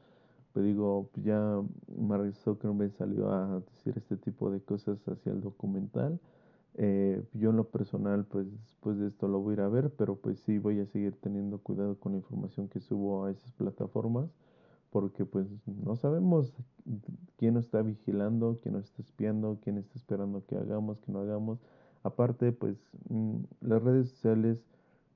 Pues 0.53 0.65
digo, 0.65 1.09
pues 1.13 1.25
ya 1.25 1.61
Mark 1.97 2.33
Zuckerberg 2.35 2.93
salió 2.93 3.31
a 3.31 3.59
decir 3.59 3.93
este 3.97 4.17
tipo 4.17 4.51
de 4.51 4.61
cosas 4.61 4.99
hacia 5.07 5.31
el 5.31 5.41
documental. 5.41 6.19
Eh, 6.75 7.23
yo 7.33 7.49
en 7.49 7.57
lo 7.57 7.65
personal, 7.69 8.25
pues 8.25 8.47
después 8.51 8.97
de 8.99 9.07
esto 9.07 9.27
lo 9.27 9.39
voy 9.39 9.51
a 9.51 9.53
ir 9.55 9.61
a 9.61 9.69
ver, 9.69 9.91
pero 9.97 10.15
pues 10.17 10.39
sí 10.41 10.59
voy 10.59 10.79
a 10.79 10.85
seguir 10.85 11.15
teniendo 11.21 11.57
cuidado 11.57 11.99
con 11.99 12.13
la 12.13 12.19
información 12.19 12.69
que 12.69 12.79
subo 12.79 13.25
a 13.25 13.31
esas 13.31 13.51
plataformas 13.53 14.29
porque 14.95 15.25
pues 15.25 15.45
no 15.65 15.97
sabemos 15.97 16.53
quién 17.35 17.55
nos 17.55 17.65
está 17.65 17.81
vigilando, 17.81 18.61
quién 18.63 18.75
nos 18.75 18.85
está 18.85 19.01
espiando, 19.01 19.59
quién 19.61 19.77
está 19.77 19.93
esperando 19.97 20.45
que 20.45 20.55
hagamos, 20.55 21.01
que 21.01 21.11
no 21.11 21.19
hagamos. 21.19 21.59
Aparte, 22.03 22.53
pues 22.53 22.77
mm, 23.09 23.39
las 23.59 23.83
redes 23.83 24.07
sociales 24.11 24.57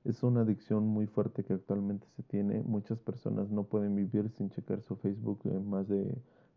es 0.04 0.22
una 0.22 0.42
adicción 0.42 0.86
muy 0.86 1.06
fuerte 1.06 1.44
que 1.44 1.54
actualmente 1.54 2.06
se 2.14 2.22
tiene. 2.24 2.62
Muchas 2.62 2.98
personas 2.98 3.48
no 3.48 3.64
pueden 3.64 3.94
vivir 3.96 4.28
sin 4.28 4.50
checar 4.50 4.82
su 4.82 4.96
Facebook 4.96 5.40
en 5.44 5.70
más 5.70 5.88
de 5.88 6.14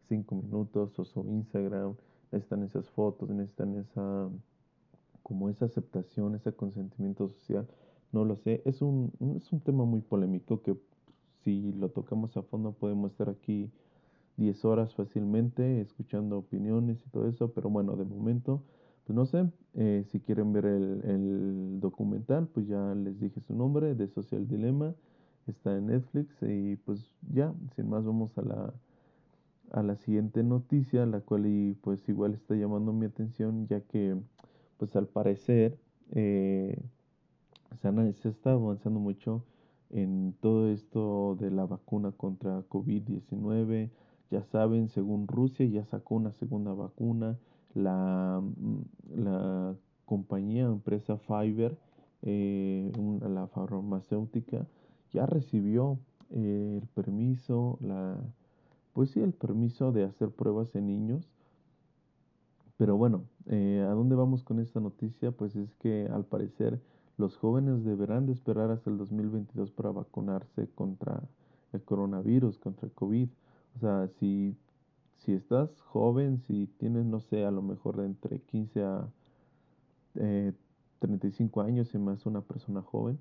5 0.09 0.35
minutos 0.35 0.99
o 0.99 1.05
su 1.05 1.21
Instagram. 1.21 1.95
Necesitan 2.33 2.63
esas 2.63 2.89
fotos, 2.89 3.29
necesitan 3.29 3.75
esa 3.75 4.29
como 5.21 5.47
esa 5.47 5.63
aceptación, 5.63 6.35
ese 6.35 6.51
consentimiento 6.51 7.29
social. 7.29 7.69
No 8.11 8.25
lo 8.25 8.35
sé, 8.35 8.61
es 8.65 8.81
un, 8.81 9.13
es 9.37 9.53
un 9.53 9.61
tema 9.61 9.85
muy 9.85 10.01
polémico 10.01 10.61
que 10.61 10.75
si 11.43 11.73
lo 11.73 11.89
tocamos 11.89 12.35
a 12.37 12.43
fondo 12.43 12.73
podemos 12.73 13.11
estar 13.11 13.29
aquí 13.29 13.71
10 14.37 14.65
horas 14.65 14.95
fácilmente 14.95 15.81
escuchando 15.81 16.37
opiniones 16.37 17.03
y 17.05 17.09
todo 17.09 17.27
eso, 17.27 17.51
pero 17.51 17.69
bueno, 17.69 17.95
de 17.95 18.05
momento, 18.05 18.63
pues 19.05 19.15
no 19.15 19.25
sé, 19.25 19.49
eh, 19.75 20.05
si 20.11 20.19
quieren 20.19 20.53
ver 20.53 20.65
el, 20.65 21.01
el, 21.03 21.79
documental, 21.79 22.47
pues 22.47 22.67
ya 22.67 22.95
les 22.95 23.19
dije 23.19 23.41
su 23.41 23.53
nombre, 23.53 23.95
de 23.95 24.07
Social 24.07 24.47
Dilema, 24.47 24.95
está 25.47 25.77
en 25.77 25.87
Netflix 25.87 26.35
y 26.41 26.77
pues 26.77 27.11
ya, 27.31 27.53
sin 27.75 27.89
más 27.89 28.05
vamos 28.05 28.37
a 28.37 28.41
la, 28.41 28.73
a 29.71 29.83
la 29.83 29.95
siguiente 29.97 30.43
noticia, 30.43 31.05
la 31.05 31.21
cual 31.21 31.45
y 31.45 31.73
pues 31.81 32.07
igual 32.07 32.33
está 32.33 32.55
llamando 32.55 32.93
mi 32.93 33.05
atención, 33.05 33.67
ya 33.67 33.81
que 33.81 34.15
pues 34.77 34.95
al 34.95 35.07
parecer 35.07 35.77
eh, 36.11 36.77
se, 37.81 38.13
se 38.13 38.29
está 38.29 38.51
avanzando 38.51 38.99
mucho 38.99 39.43
en 39.93 40.33
todo 40.41 40.69
esto 40.69 41.37
de 41.39 41.51
la 41.51 41.65
vacuna 41.65 42.11
contra 42.11 42.67
COVID-19. 42.67 43.89
Ya 44.31 44.43
saben, 44.45 44.89
según 44.89 45.27
Rusia 45.27 45.65
ya 45.67 45.85
sacó 45.85 46.15
una 46.15 46.31
segunda 46.33 46.73
vacuna. 46.73 47.37
La, 47.75 48.41
mm, 48.41 49.23
la 49.23 49.75
compañía 50.05 50.65
empresa 50.65 51.17
Pfizer, 51.17 51.77
eh, 52.23 52.91
la 53.21 53.47
farmacéutica, 53.47 54.65
ya 55.11 55.25
recibió 55.25 55.99
eh, 56.31 56.79
el 56.81 56.87
permiso, 56.87 57.77
la, 57.81 58.17
pues 58.93 59.11
sí, 59.11 59.21
el 59.21 59.33
permiso 59.33 59.91
de 59.91 60.03
hacer 60.03 60.29
pruebas 60.29 60.75
en 60.75 60.87
niños. 60.87 61.29
Pero 62.77 62.97
bueno, 62.97 63.25
eh, 63.45 63.85
¿a 63.87 63.91
dónde 63.93 64.15
vamos 64.15 64.43
con 64.43 64.59
esta 64.59 64.79
noticia? 64.79 65.31
Pues 65.31 65.55
es 65.55 65.75
que 65.75 66.07
al 66.11 66.25
parecer 66.25 66.81
los 67.17 67.37
jóvenes 67.37 67.83
deberán 67.83 68.25
de 68.25 68.33
esperar 68.33 68.71
hasta 68.71 68.89
el 68.89 68.97
2022 68.97 69.71
para 69.71 69.91
vacunarse 69.91 70.67
contra 70.75 71.21
el 71.71 71.81
coronavirus, 71.83 72.57
contra 72.57 72.87
el 72.87 72.93
COVID. 72.93 73.29
O 73.75 73.79
sea, 73.79 74.07
si, 74.19 74.55
si 75.17 75.33
estás 75.33 75.69
joven, 75.81 76.41
si 76.47 76.67
tienes, 76.77 77.05
no 77.05 77.19
sé, 77.19 77.45
a 77.45 77.51
lo 77.51 77.61
mejor 77.61 77.97
de 77.97 78.05
entre 78.05 78.39
15 78.39 78.83
a 78.83 79.07
eh, 80.15 80.53
35 80.99 81.61
años 81.61 81.93
y 81.93 81.97
más 81.97 82.25
una 82.25 82.41
persona 82.41 82.81
joven, 82.81 83.19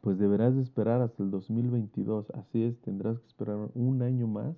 pues 0.00 0.18
deberás 0.18 0.54
de 0.54 0.62
esperar 0.62 1.00
hasta 1.00 1.22
el 1.22 1.30
2022. 1.30 2.30
Así 2.30 2.62
es, 2.62 2.78
tendrás 2.80 3.18
que 3.18 3.26
esperar 3.26 3.70
un 3.74 4.02
año 4.02 4.26
más 4.26 4.54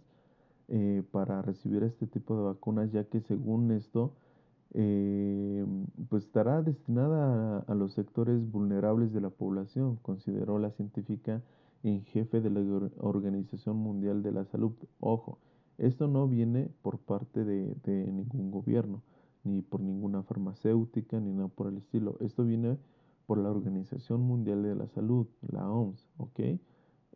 eh, 0.68 1.02
para 1.12 1.42
recibir 1.42 1.82
este 1.84 2.06
tipo 2.06 2.36
de 2.36 2.42
vacunas, 2.42 2.90
ya 2.92 3.04
que 3.04 3.20
según 3.20 3.70
esto, 3.70 4.12
eh, 4.75 5.64
pues 6.08 6.25
estará 6.25 6.62
destinada 6.62 7.61
a, 7.61 7.75
los 7.75 7.94
sectores 7.94 8.50
vulnerables 8.50 9.12
de 9.12 9.20
la 9.20 9.30
población, 9.30 9.96
consideró 10.02 10.58
la 10.58 10.70
científica 10.70 11.42
en 11.82 12.02
jefe 12.04 12.40
de 12.40 12.50
la 12.50 12.61
Organización 12.99 13.76
Mundial 13.76 14.23
de 14.23 14.32
la 14.32 14.44
Salud. 14.44 14.73
Ojo, 15.00 15.38
esto 15.78 16.08
no 16.08 16.28
viene 16.28 16.70
por 16.82 16.99
parte 16.99 17.44
de, 17.44 17.76
ningún 18.12 18.50
gobierno, 18.50 19.02
ni 19.44 19.62
por 19.62 19.80
ninguna 19.80 20.23
farmacéutica, 20.23 21.20
ni 21.20 21.32
nada 21.32 21.49
por 21.49 21.68
el 21.68 21.78
estilo. 21.78 22.16
Esto 22.20 22.44
viene 22.44 22.78
por 23.26 23.38
la 23.38 23.50
Organización 23.50 24.23
Mundial 24.23 24.62
de 24.62 24.75
la 24.75 24.88
Salud, 24.88 25.26
la 25.40 25.70
OMS, 25.70 26.08
¿ok? 26.18 26.40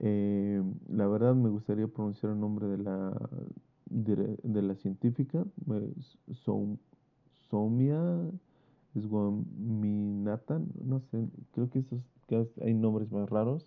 Eh, 0.03 0.63
la 0.89 1.07
verdad 1.07 1.35
me 1.35 1.51
gustaría 1.51 1.87
pronunciar 1.89 2.33
el 2.33 2.41
nombre 2.41 2.67
de 2.69 2.79
la, 2.79 3.31
de, 3.91 4.63
la 4.63 4.75
científica, 4.77 5.45
son 6.33 6.79
Somia 7.51 8.01
Swaminathan, 8.99 10.69
no 10.85 11.01
sé, 11.01 11.29
creo 11.53 11.71
que 11.71 11.81
esos 11.81 12.01
hay 12.63 12.75
nombres 12.75 13.11
más 13.11 13.29
raros, 13.29 13.67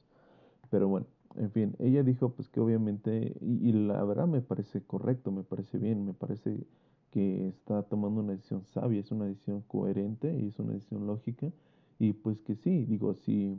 pero 0.70 0.88
bueno, 0.88 1.06
en 1.36 1.52
fin, 1.52 1.76
ella 1.80 2.04
dijo 2.04 2.30
pues 2.30 2.50
que 2.50 2.60
obviamente, 2.60 3.36
y, 3.42 3.72
la 3.74 4.04
verdad 4.04 4.28
me 4.28 4.42
parece 4.42 4.82
correcto, 4.82 5.32
me 5.32 5.44
parece 5.44 5.78
bien, 5.78 6.06
me 6.06 6.14
parece 6.14 6.66
que 7.12 7.48
está 7.50 7.84
tomando 7.84 8.22
una 8.22 8.34
decisión 8.34 8.64
sabia, 8.74 9.00
es 9.00 9.12
una 9.12 9.26
decisión 9.26 9.62
coherente 9.68 10.34
y 10.40 10.48
es 10.48 10.60
una 10.60 10.74
decisión 10.74 11.08
lógica, 11.08 11.52
y 12.00 12.14
pues 12.14 12.42
que 12.42 12.56
sí, 12.56 12.86
digo, 12.86 13.16
si 13.16 13.58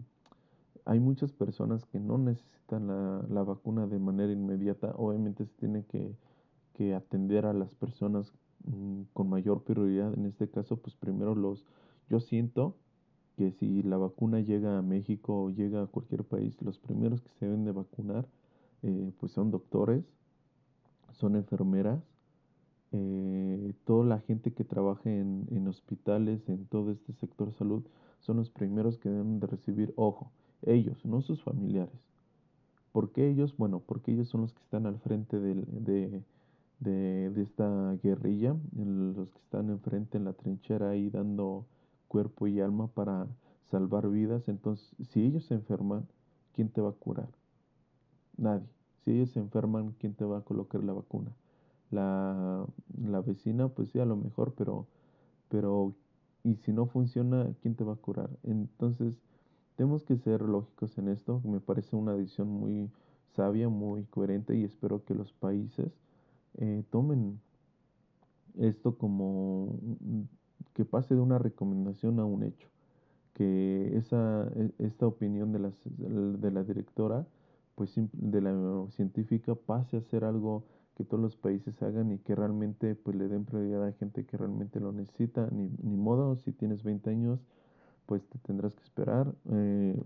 hay 0.85 1.01
muchas 1.01 1.33
personas 1.33 1.85
que 1.87 2.01
no 2.01 2.19
necesitan 2.19 2.87
la, 2.89 3.25
la 3.29 3.43
vacuna 3.43 3.87
de 3.87 3.99
manera 3.99 4.33
inmediata, 4.33 4.95
obviamente 4.97 5.45
se 5.47 5.53
tiene 5.55 5.85
que, 5.85 6.15
que 6.75 6.95
atender 6.95 7.47
a 7.47 7.53
las 7.53 7.75
personas 7.75 8.33
con 9.13 9.29
mayor 9.29 9.63
prioridad. 9.63 10.15
En 10.15 10.27
este 10.27 10.49
caso, 10.49 10.77
pues 10.77 10.97
primero 10.97 11.35
los, 11.35 11.65
yo 12.09 12.21
siento 12.21 12.77
que 13.37 13.53
si 13.53 13.83
la 13.83 13.97
vacuna 13.97 14.41
llega 14.41 14.79
a 14.79 14.83
México 14.83 15.45
o 15.45 15.51
llega 15.51 15.83
a 15.83 15.87
cualquier 15.87 16.25
país, 16.25 16.61
los 16.63 16.79
primeros 16.79 17.21
que 17.21 17.31
se 17.39 17.47
deben 17.47 17.65
de 17.65 17.73
vacunar, 17.73 18.27
eh, 18.83 19.13
pues 19.19 19.33
son 19.33 19.51
doctores, 19.51 20.05
son 21.13 21.37
enfermeras, 21.37 22.03
eh, 22.93 23.73
toda 23.85 24.05
la 24.05 24.21
gente 24.21 24.53
que 24.53 24.65
trabaja 24.65 25.11
en, 25.11 25.47
en, 25.51 25.67
hospitales, 25.67 26.49
en 26.49 26.67
todo 26.67 26.93
este 26.93 27.13
sector 27.15 27.53
salud, 27.53 27.83
son 28.21 28.37
los 28.37 28.51
primeros 28.51 28.99
que 28.99 29.09
deben 29.09 29.41
de 29.41 29.47
recibir, 29.47 29.93
ojo, 29.97 30.31
ellos, 30.63 31.05
no 31.05 31.21
sus 31.21 31.43
familiares. 31.43 32.01
¿Por 32.93 33.11
qué 33.11 33.29
ellos? 33.29 33.57
Bueno, 33.57 33.81
porque 33.81 34.13
ellos 34.13 34.29
son 34.29 34.43
los 34.43 34.53
que 34.53 34.63
están 34.63 34.87
al 34.87 34.99
frente 35.01 35.41
del, 35.41 35.67
de, 35.85 36.23
de, 36.85 37.43
esta 37.43 37.97
guerrilla, 38.03 38.57
los 38.77 39.31
que 39.31 39.39
están 39.39 39.71
enfrente 39.71 40.19
en 40.19 40.25
la 40.25 40.35
trinchera 40.35 40.91
ahí 40.91 41.11
dando 41.11 41.67
cuerpo 42.09 42.47
y 42.47 42.61
alma 42.61 42.89
para 42.89 43.27
salvar 43.71 44.09
vidas. 44.09 44.49
Entonces, 44.49 44.95
si 45.09 45.25
ellos 45.25 45.45
se 45.47 45.55
enferman, 45.55 46.07
¿quién 46.53 46.69
te 46.69 46.81
va 46.81 46.91
a 46.91 46.93
curar? 46.93 47.29
Nadie. 48.37 48.69
Si 49.05 49.13
ellos 49.13 49.31
se 49.31 49.41
enferman, 49.41 49.95
¿quién 49.99 50.15
te 50.15 50.25
va 50.25 50.39
a 50.39 50.43
colocar 50.43 50.83
la 50.85 50.93
vacuna? 50.93 51.33
La, 51.91 52.67
la 53.01 53.21
vecina, 53.21 53.69
pues 53.69 53.91
sí, 53.91 53.99
a 53.99 54.05
lo 54.05 54.17
mejor, 54.17 54.55
pero, 54.55 54.87
pero, 55.49 55.95
y 56.43 56.57
si 56.57 56.73
no 56.73 56.87
funciona, 56.87 57.53
¿quién 57.61 57.75
te 57.75 57.85
va 57.85 57.95
a 57.95 57.97
curar? 57.97 58.31
Entonces, 58.43 59.21
tenemos 59.77 60.05
que 60.05 60.17
ser 60.17 60.43
lógicos 60.43 60.97
en 60.99 61.09
esto. 61.09 61.41
Me 61.45 61.61
parece 61.61 61.97
una 61.97 62.15
decisión 62.15 62.49
muy 62.49 62.91
sabia, 63.35 63.69
muy 63.69 64.05
coherente 64.05 64.57
y 64.57 64.65
espero 64.65 65.05
que 65.05 65.15
los 65.15 65.33
países 65.33 65.93
eh, 66.59 66.85
tomen 66.91 67.41
esto 68.59 68.97
como 68.97 69.79
que 70.75 70.85
pase 70.85 71.15
de 71.15 71.21
una 71.21 71.39
recomendación 71.39 72.21
a 72.21 72.25
un 72.25 72.43
hecho, 72.43 72.69
que 73.33 73.97
esa, 73.97 74.49
e, 74.55 74.71
esta 74.79 75.07
opinión 75.07 75.53
de 75.53 75.59
la, 75.61 75.73
de 75.99 76.51
la 76.51 76.65
directora, 76.65 77.27
pues 77.75 77.93
de 77.97 78.41
la 78.41 78.87
científica, 78.91 79.55
pase 79.55 79.97
a 79.97 80.03
ser 80.03 80.25
algo 80.25 80.65
que 80.97 81.05
todos 81.05 81.23
los 81.23 81.37
países 81.37 81.81
hagan 81.83 82.13
y 82.13 82.19
que 82.19 82.35
realmente 82.35 82.95
pues 82.95 83.17
le 83.17 83.29
den 83.29 83.45
prioridad 83.45 83.85
a 83.85 83.93
gente 83.93 84.25
que 84.25 84.37
realmente 84.37 84.81
lo 84.81 84.93
necesita, 84.93 85.49
ni, 85.51 85.71
ni 85.83 85.97
modo, 85.97 86.37
si 86.37 86.53
tienes 86.53 86.83
20 86.85 87.11
años, 87.11 87.41
pues 88.07 88.25
te 88.29 88.39
tendrás 88.39 88.75
que 88.75 88.83
esperar. 88.83 89.33
Eh, 89.51 90.01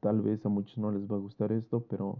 tal 0.00 0.20
vez 0.22 0.44
a 0.44 0.48
muchos 0.48 0.78
no 0.78 0.90
les 0.90 1.10
va 1.10 1.16
a 1.16 1.20
gustar 1.20 1.52
esto, 1.52 1.84
pero 1.88 2.18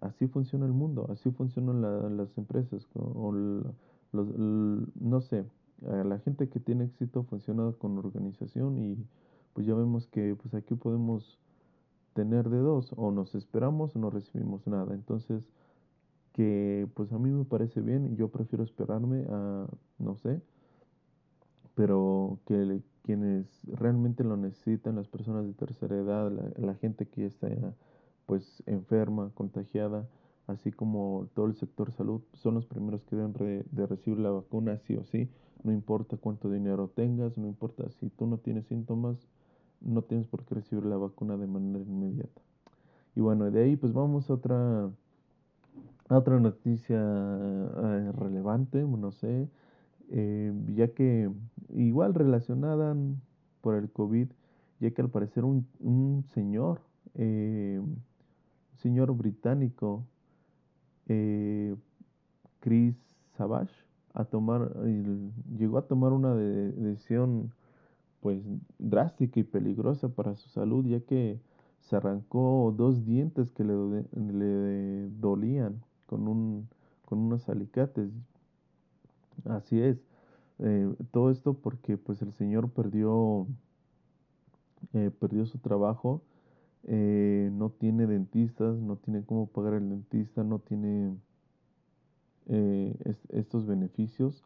así 0.00 0.26
funciona 0.28 0.66
el 0.66 0.72
mundo, 0.72 1.06
así 1.10 1.30
funcionan 1.30 2.16
las 2.16 2.36
empresas. 2.38 2.86
O 2.94 3.32
los, 3.32 4.28
no 5.00 5.20
sé, 5.20 5.44
la 5.80 6.18
gente 6.18 6.48
que 6.48 6.60
tiene 6.60 6.84
éxito 6.84 7.22
funciona 7.24 7.72
con 7.78 7.98
organización 7.98 8.78
y 8.78 8.96
pues 9.54 9.66
ya 9.66 9.74
vemos 9.74 10.06
que 10.06 10.36
pues 10.36 10.54
aquí 10.54 10.74
podemos 10.74 11.38
tener 12.14 12.48
de 12.48 12.58
dos, 12.58 12.92
o 12.96 13.10
nos 13.10 13.34
esperamos 13.34 13.94
o 13.96 13.98
no 13.98 14.10
recibimos 14.10 14.66
nada. 14.66 14.94
Entonces, 14.94 15.48
que 16.32 16.88
pues 16.94 17.12
a 17.12 17.18
mí 17.18 17.30
me 17.30 17.44
parece 17.44 17.80
bien, 17.80 18.16
yo 18.16 18.28
prefiero 18.28 18.64
esperarme 18.64 19.24
a, 19.28 19.66
no 19.98 20.16
sé, 20.16 20.40
pero 21.74 22.38
que 22.46 22.82
quienes 23.02 23.46
realmente 23.66 24.24
lo 24.24 24.36
necesitan, 24.36 24.96
las 24.96 25.08
personas 25.08 25.46
de 25.46 25.54
tercera 25.54 25.96
edad, 25.96 26.30
la, 26.56 26.74
gente 26.74 27.06
que 27.06 27.26
está 27.26 27.48
pues 28.30 28.62
enferma, 28.66 29.32
contagiada, 29.34 30.06
así 30.46 30.70
como 30.70 31.26
todo 31.34 31.46
el 31.46 31.56
sector 31.56 31.90
salud, 31.90 32.20
son 32.34 32.54
los 32.54 32.64
primeros 32.64 33.02
que 33.02 33.16
deben 33.16 33.32
de 33.72 33.86
recibir 33.88 34.20
la 34.20 34.30
vacuna 34.30 34.78
sí 34.86 34.94
o 34.94 35.02
sí, 35.02 35.28
no 35.64 35.72
importa 35.72 36.16
cuánto 36.16 36.48
dinero 36.48 36.92
tengas, 36.94 37.36
no 37.36 37.48
importa 37.48 37.90
si 37.90 38.08
tú 38.10 38.28
no 38.28 38.38
tienes 38.38 38.66
síntomas, 38.66 39.16
no 39.80 40.02
tienes 40.02 40.28
por 40.28 40.44
qué 40.44 40.54
recibir 40.54 40.84
la 40.84 40.96
vacuna 40.96 41.36
de 41.36 41.48
manera 41.48 41.82
inmediata. 41.84 42.40
Y 43.16 43.20
bueno, 43.20 43.50
de 43.50 43.64
ahí 43.64 43.74
pues 43.74 43.92
vamos 43.92 44.30
a 44.30 44.34
otra, 44.34 44.88
otra 46.08 46.38
noticia 46.38 47.00
eh, 47.00 48.12
relevante, 48.12 48.80
no 48.84 49.10
sé, 49.10 49.48
eh, 50.10 50.52
ya 50.76 50.86
que 50.94 51.28
igual 51.74 52.14
relacionada 52.14 52.94
por 53.60 53.74
el 53.74 53.90
COVID, 53.90 54.28
ya 54.78 54.90
que 54.92 55.02
al 55.02 55.10
parecer 55.10 55.44
un, 55.44 55.66
un 55.80 56.22
señor, 56.32 56.80
eh, 57.16 57.82
señor 58.82 59.12
británico, 59.14 60.04
Chris 62.60 62.96
Savage, 63.36 63.74
a 64.14 64.24
tomar, 64.24 64.72
llegó 65.56 65.78
a 65.78 65.86
tomar 65.86 66.12
una 66.12 66.34
decisión 66.34 67.52
pues 68.20 68.42
drástica 68.78 69.40
y 69.40 69.44
peligrosa 69.44 70.08
para 70.08 70.34
su 70.34 70.48
salud, 70.50 70.84
ya 70.84 71.00
que 71.00 71.40
se 71.80 71.96
arrancó 71.96 72.74
dos 72.76 73.04
dientes 73.04 73.50
que 73.50 73.64
le, 73.64 74.04
le 74.14 75.08
dolían 75.20 75.82
con, 76.06 76.28
un, 76.28 76.68
con 77.06 77.18
unos 77.18 77.48
alicates. 77.48 78.10
Así 79.44 79.80
es. 79.80 79.98
Eh, 80.58 80.92
todo 81.10 81.30
esto 81.30 81.54
porque 81.54 81.96
pues 81.96 82.20
el 82.20 82.32
señor 82.34 82.68
perdió, 82.70 83.46
eh, 84.92 85.10
perdió 85.18 85.46
su 85.46 85.58
trabajo, 85.58 86.20
eh, 86.84 87.50
no 87.52 87.70
tiene 87.70 88.06
dentistas, 88.06 88.76
no 88.78 88.96
tiene 88.96 89.24
cómo 89.24 89.46
pagar 89.46 89.74
el 89.74 89.88
dentista, 89.88 90.44
no 90.44 90.58
tiene 90.60 91.16
estos 93.28 93.64
beneficios 93.64 94.42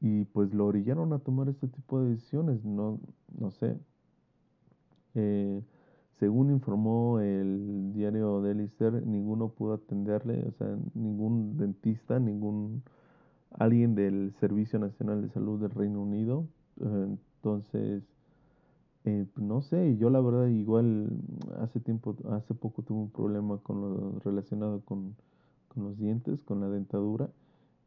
y 0.00 0.24
pues 0.24 0.54
lo 0.54 0.66
orillaron 0.66 1.12
a 1.12 1.18
tomar 1.18 1.48
este 1.48 1.68
tipo 1.68 2.00
de 2.00 2.10
decisiones, 2.10 2.64
no, 2.64 2.98
no 3.38 3.50
sé. 3.50 3.78
Eh, 5.14 5.62
según 6.18 6.50
informó 6.50 7.20
el 7.20 7.92
diario 7.92 8.40
Daily 8.40 8.70
ninguno 9.04 9.48
pudo 9.48 9.74
atenderle, 9.74 10.44
o 10.46 10.52
sea, 10.52 10.76
ningún 10.94 11.56
dentista, 11.56 12.18
ningún 12.18 12.82
alguien 13.50 13.94
del 13.94 14.34
Servicio 14.40 14.78
Nacional 14.78 15.22
de 15.22 15.28
Salud 15.30 15.60
del 15.60 15.70
Reino 15.70 16.02
Unido. 16.02 16.46
Eh, 16.80 17.16
entonces, 17.38 18.02
eh, 19.06 19.24
pues, 19.32 19.46
no 19.46 19.62
sé, 19.62 19.96
yo 19.98 20.10
la 20.10 20.20
verdad 20.20 20.48
igual 20.48 21.10
hace 21.60 21.78
tiempo, 21.78 22.16
hace 22.30 22.54
poco 22.54 22.82
tuve 22.82 22.98
un 22.98 23.10
problema 23.10 23.58
con 23.58 23.80
lo 23.80 24.18
relacionado 24.24 24.80
con, 24.80 25.14
con 25.68 25.84
los 25.84 25.96
dientes, 25.96 26.42
con 26.42 26.60
la 26.60 26.68
dentadura. 26.68 27.30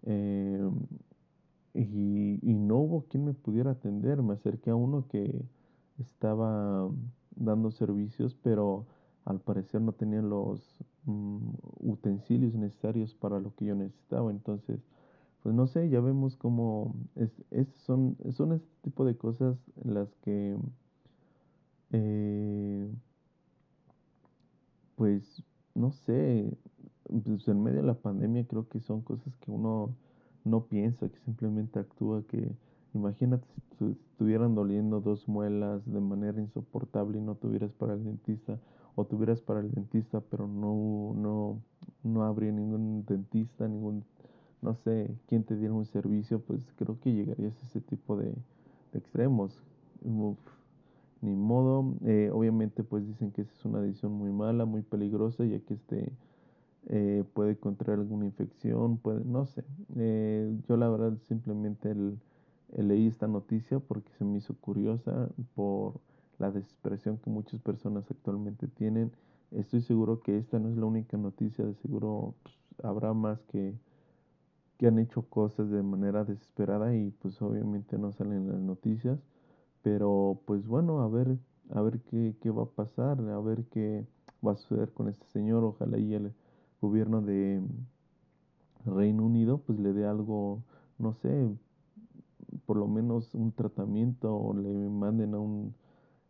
Eh, 0.03 0.69
y, 1.73 2.39
no 2.41 2.77
hubo 2.77 3.03
quien 3.09 3.25
me 3.25 3.33
pudiera 3.33 3.71
atender. 3.71 4.21
Me 4.21 4.33
acerqué 4.33 4.69
a 4.69 4.75
uno 4.75 5.07
que 5.09 5.43
estaba 5.99 6.89
dando 7.35 7.71
servicios, 7.71 8.35
pero 8.41 8.85
al 9.25 9.41
parecer 9.41 9.81
no 9.81 9.91
tenía 9.91 10.21
los 10.21 10.61
mm, 11.05 11.49
utensilios 11.81 12.55
necesarios 12.55 13.13
para 13.13 13.41
lo 13.41 13.53
que 13.55 13.65
yo 13.65 13.75
necesitaba. 13.75 14.31
Entonces, 14.31 14.79
pues 15.43 15.53
no 15.53 15.67
sé, 15.67 15.89
ya 15.89 15.99
vemos 15.99 16.37
cómo 16.37 16.95
es, 17.15 17.31
son, 17.85 18.15
son 18.31 18.53
este 18.53 18.69
tipo 18.83 19.03
de 19.03 19.17
cosas 19.17 19.57
las 19.83 20.15
que, 20.21 20.55
eh, 21.91 22.89
pues, 24.95 25.43
no 25.75 25.91
sé, 25.91 26.57
pues 27.23 27.47
en 27.47 27.63
medio 27.63 27.81
de 27.81 27.87
la 27.87 27.95
pandemia 27.95 28.45
creo 28.45 28.67
que 28.67 28.79
son 28.79 29.01
cosas 29.01 29.35
que 29.37 29.51
uno 29.51 29.95
no 30.43 30.65
piensa, 30.65 31.09
que 31.09 31.17
simplemente 31.19 31.79
actúa, 31.79 32.23
que 32.27 32.51
imagínate 32.93 33.47
si 33.77 33.85
estuvieran 33.85 34.55
doliendo 34.55 34.99
dos 35.01 35.27
muelas 35.27 35.85
de 35.91 35.99
manera 35.99 36.39
insoportable 36.39 37.19
y 37.19 37.21
no 37.21 37.35
tuvieras 37.35 37.71
para 37.73 37.93
el 37.93 38.03
dentista, 38.03 38.59
o 38.95 39.05
tuvieras 39.05 39.41
para 39.41 39.61
el 39.61 39.71
dentista, 39.71 40.21
pero 40.21 40.47
no, 40.47 41.13
no, 41.15 41.61
no 42.03 42.23
habría 42.23 42.51
ningún 42.51 43.05
dentista, 43.05 43.67
ningún, 43.67 44.03
no 44.61 44.75
sé, 44.75 45.15
quien 45.27 45.43
te 45.43 45.55
diera 45.55 45.73
un 45.73 45.85
servicio, 45.85 46.41
pues 46.41 46.61
creo 46.75 46.99
que 46.99 47.13
llegarías 47.13 47.53
a 47.63 47.65
ese 47.65 47.81
tipo 47.81 48.17
de, 48.17 48.33
extremos. 48.93 49.61
Ni 51.21 51.35
modo, 51.35 51.95
eh, 52.05 52.29
obviamente 52.33 52.83
pues 52.83 53.05
dicen 53.07 53.31
que 53.31 53.41
es 53.41 53.65
una 53.65 53.81
decisión 53.81 54.13
muy 54.13 54.31
mala, 54.31 54.65
muy 54.65 54.81
peligrosa, 54.81 55.45
ya 55.45 55.59
que 55.59 55.73
este 55.73 56.11
eh, 56.87 57.23
puede 57.33 57.57
contraer 57.57 57.99
alguna 57.99 58.25
infección, 58.25 58.97
puede, 58.97 59.23
no 59.25 59.45
sé. 59.45 59.63
Eh, 59.97 60.57
yo 60.67 60.77
la 60.77 60.89
verdad 60.89 61.17
simplemente 61.27 61.93
leí 62.77 63.07
esta 63.07 63.27
noticia 63.27 63.79
porque 63.79 64.11
se 64.17 64.25
me 64.25 64.37
hizo 64.37 64.55
curiosa 64.55 65.29
por 65.55 65.99
la 66.39 66.51
desesperación 66.51 67.17
que 67.17 67.29
muchas 67.29 67.59
personas 67.61 68.09
actualmente 68.09 68.67
tienen. 68.67 69.11
Estoy 69.51 69.81
seguro 69.81 70.21
que 70.21 70.37
esta 70.37 70.59
no 70.59 70.69
es 70.69 70.77
la 70.77 70.85
única 70.85 71.17
noticia, 71.17 71.65
de 71.65 71.73
seguro 71.75 72.35
pues, 72.43 72.55
habrá 72.83 73.13
más 73.13 73.41
que, 73.43 73.73
que 74.77 74.87
han 74.87 74.99
hecho 74.99 75.23
cosas 75.23 75.69
de 75.69 75.83
manera 75.83 76.23
desesperada 76.23 76.95
y 76.95 77.11
pues 77.11 77.41
obviamente 77.41 77.97
no 77.97 78.11
salen 78.13 78.47
las 78.47 78.59
noticias. 78.59 79.19
Pero 79.81 80.41
pues 80.45 80.65
bueno, 80.67 81.01
a 81.01 81.07
ver, 81.07 81.37
a 81.71 81.81
ver 81.81 81.99
qué, 82.01 82.35
qué 82.41 82.49
va 82.49 82.63
a 82.63 82.65
pasar, 82.69 83.19
a 83.19 83.39
ver 83.39 83.65
qué 83.65 84.05
va 84.45 84.53
a 84.53 84.55
suceder 84.55 84.91
con 84.91 85.09
este 85.09 85.25
señor. 85.27 85.63
Ojalá 85.63 85.97
y 85.97 86.13
él 86.13 86.33
gobierno 86.81 87.21
de 87.21 87.61
Reino 88.85 89.25
Unido 89.25 89.59
pues 89.59 89.79
le 89.79 89.93
dé 89.93 90.05
algo, 90.05 90.63
no 90.97 91.13
sé, 91.13 91.49
por 92.65 92.77
lo 92.77 92.87
menos 92.87 93.33
un 93.35 93.51
tratamiento 93.51 94.35
o 94.35 94.53
le 94.53 94.89
manden 94.89 95.33
a 95.33 95.39
un 95.39 95.73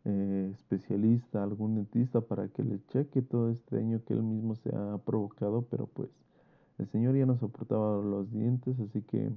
eh, 0.04 0.50
especialista, 0.54 1.42
algún 1.42 1.74
dentista 1.76 2.20
para 2.20 2.48
que 2.48 2.62
le 2.62 2.84
cheque 2.86 3.22
todo 3.22 3.50
este 3.50 3.76
daño 3.76 4.02
que 4.04 4.14
él 4.14 4.22
mismo 4.22 4.56
se 4.56 4.74
ha 4.74 4.98
provocado, 4.98 5.62
pero 5.70 5.86
pues 5.86 6.10
el 6.78 6.88
señor 6.88 7.16
ya 7.16 7.26
no 7.26 7.36
soportaba 7.36 8.02
los 8.02 8.30
dientes, 8.32 8.78
así 8.80 9.02
que 9.02 9.30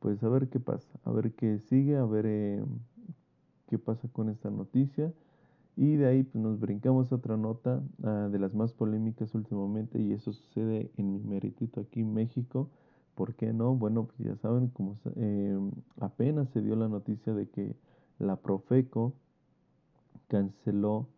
pues 0.00 0.22
a 0.22 0.28
ver 0.28 0.48
qué 0.48 0.60
pasa, 0.60 0.88
a 1.04 1.10
ver 1.10 1.32
qué 1.34 1.58
sigue, 1.58 1.96
a 1.96 2.04
ver 2.04 2.26
eh, 2.26 2.64
qué 3.68 3.78
pasa 3.78 4.08
con 4.08 4.28
esta 4.30 4.50
noticia. 4.50 5.12
Y 5.76 5.96
de 5.96 6.06
ahí 6.06 6.22
pues, 6.22 6.42
nos 6.42 6.58
brincamos 6.58 7.12
a 7.12 7.16
otra 7.16 7.36
nota 7.36 7.82
ah, 8.02 8.28
de 8.30 8.38
las 8.38 8.54
más 8.54 8.72
polémicas 8.72 9.34
últimamente 9.34 10.00
y 10.00 10.12
eso 10.12 10.32
sucede 10.32 10.90
en 10.96 11.12
mi 11.12 11.20
meritito 11.20 11.80
aquí 11.80 12.00
en 12.00 12.14
México. 12.14 12.70
¿Por 13.14 13.34
qué 13.34 13.52
no? 13.52 13.74
Bueno, 13.74 14.04
pues 14.06 14.18
ya 14.18 14.36
saben, 14.36 14.68
como 14.68 14.96
em, 15.16 15.70
apenas 16.00 16.48
se 16.50 16.62
dio 16.62 16.76
la 16.76 16.88
noticia 16.88 17.34
de 17.34 17.48
que 17.48 17.76
la 18.18 18.36
Profeco 18.36 19.14
canceló 20.28 21.08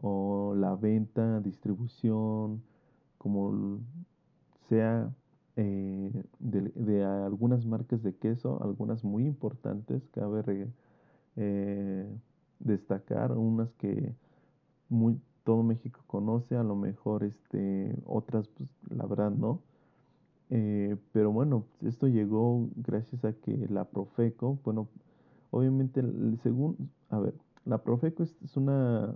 o 0.00 0.54
la 0.56 0.74
venta, 0.76 1.40
distribución, 1.40 2.62
como 3.18 3.80
sea, 4.68 5.12
eh, 5.56 6.24
de, 6.38 7.04
algunas 7.04 7.66
marcas 7.66 8.02
de 8.02 8.14
queso, 8.14 8.62
algunas 8.62 9.04
muy 9.04 9.26
importantes, 9.26 10.08
cabe 10.12 10.68
eh, 11.36 12.06
destacar 12.60 13.32
unas 13.36 13.72
que 13.74 14.14
muy, 14.88 15.20
todo 15.44 15.62
México 15.62 16.00
conoce, 16.06 16.56
a 16.56 16.62
lo 16.62 16.76
mejor 16.76 17.24
este, 17.24 17.94
otras, 18.06 18.48
pues, 18.48 18.68
la 18.90 19.06
verdad 19.06 19.30
no. 19.30 19.60
Eh, 20.50 20.96
pero 21.12 21.30
bueno, 21.30 21.64
esto 21.82 22.08
llegó 22.08 22.68
gracias 22.76 23.24
a 23.24 23.32
que 23.32 23.68
la 23.68 23.84
Profeco, 23.84 24.58
bueno, 24.64 24.88
obviamente, 25.50 26.02
según, 26.42 26.90
a 27.08 27.20
ver, 27.20 27.34
la 27.64 27.78
Profeco 27.78 28.24
es, 28.24 28.56
una, 28.56 29.14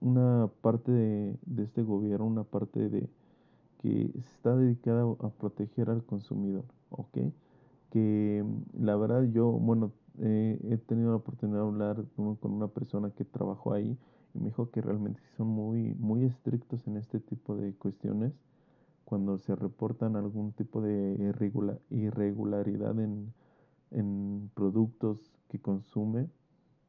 una 0.00 0.50
parte 0.62 0.90
de, 0.90 1.36
de, 1.46 1.62
este 1.62 1.82
gobierno, 1.82 2.26
una 2.26 2.44
parte 2.44 2.88
de 2.88 3.08
que 3.78 4.10
está 4.18 4.56
dedicada 4.56 5.02
a 5.02 5.30
proteger 5.30 5.90
al 5.90 6.04
consumidor, 6.04 6.64
¿ok? 6.90 7.18
Que 7.90 8.44
la 8.78 8.96
verdad 8.96 9.24
yo, 9.24 9.50
bueno, 9.50 9.92
eh, 10.18 10.58
he 10.70 10.76
tenido 10.78 11.10
la 11.10 11.16
oportunidad 11.16 11.60
de 11.60 11.66
hablar 11.66 12.04
con 12.14 12.52
una 12.52 12.68
persona 12.68 13.10
que 13.10 13.24
trabajó 13.24 13.72
ahí 13.72 13.98
y 14.34 14.38
me 14.38 14.46
dijo 14.46 14.70
que 14.70 14.80
realmente 14.80 15.20
son 15.36 15.48
muy, 15.48 15.94
muy 15.94 16.24
estrictos 16.24 16.86
en 16.86 16.96
este 16.96 17.20
tipo 17.20 17.56
de 17.56 17.74
cuestiones. 17.74 18.32
Cuando 19.04 19.38
se 19.38 19.54
reportan 19.54 20.16
algún 20.16 20.52
tipo 20.52 20.82
de 20.82 21.14
irregularidad 21.90 22.98
en, 22.98 23.32
en 23.92 24.50
productos 24.54 25.20
que 25.48 25.60
consume 25.60 26.28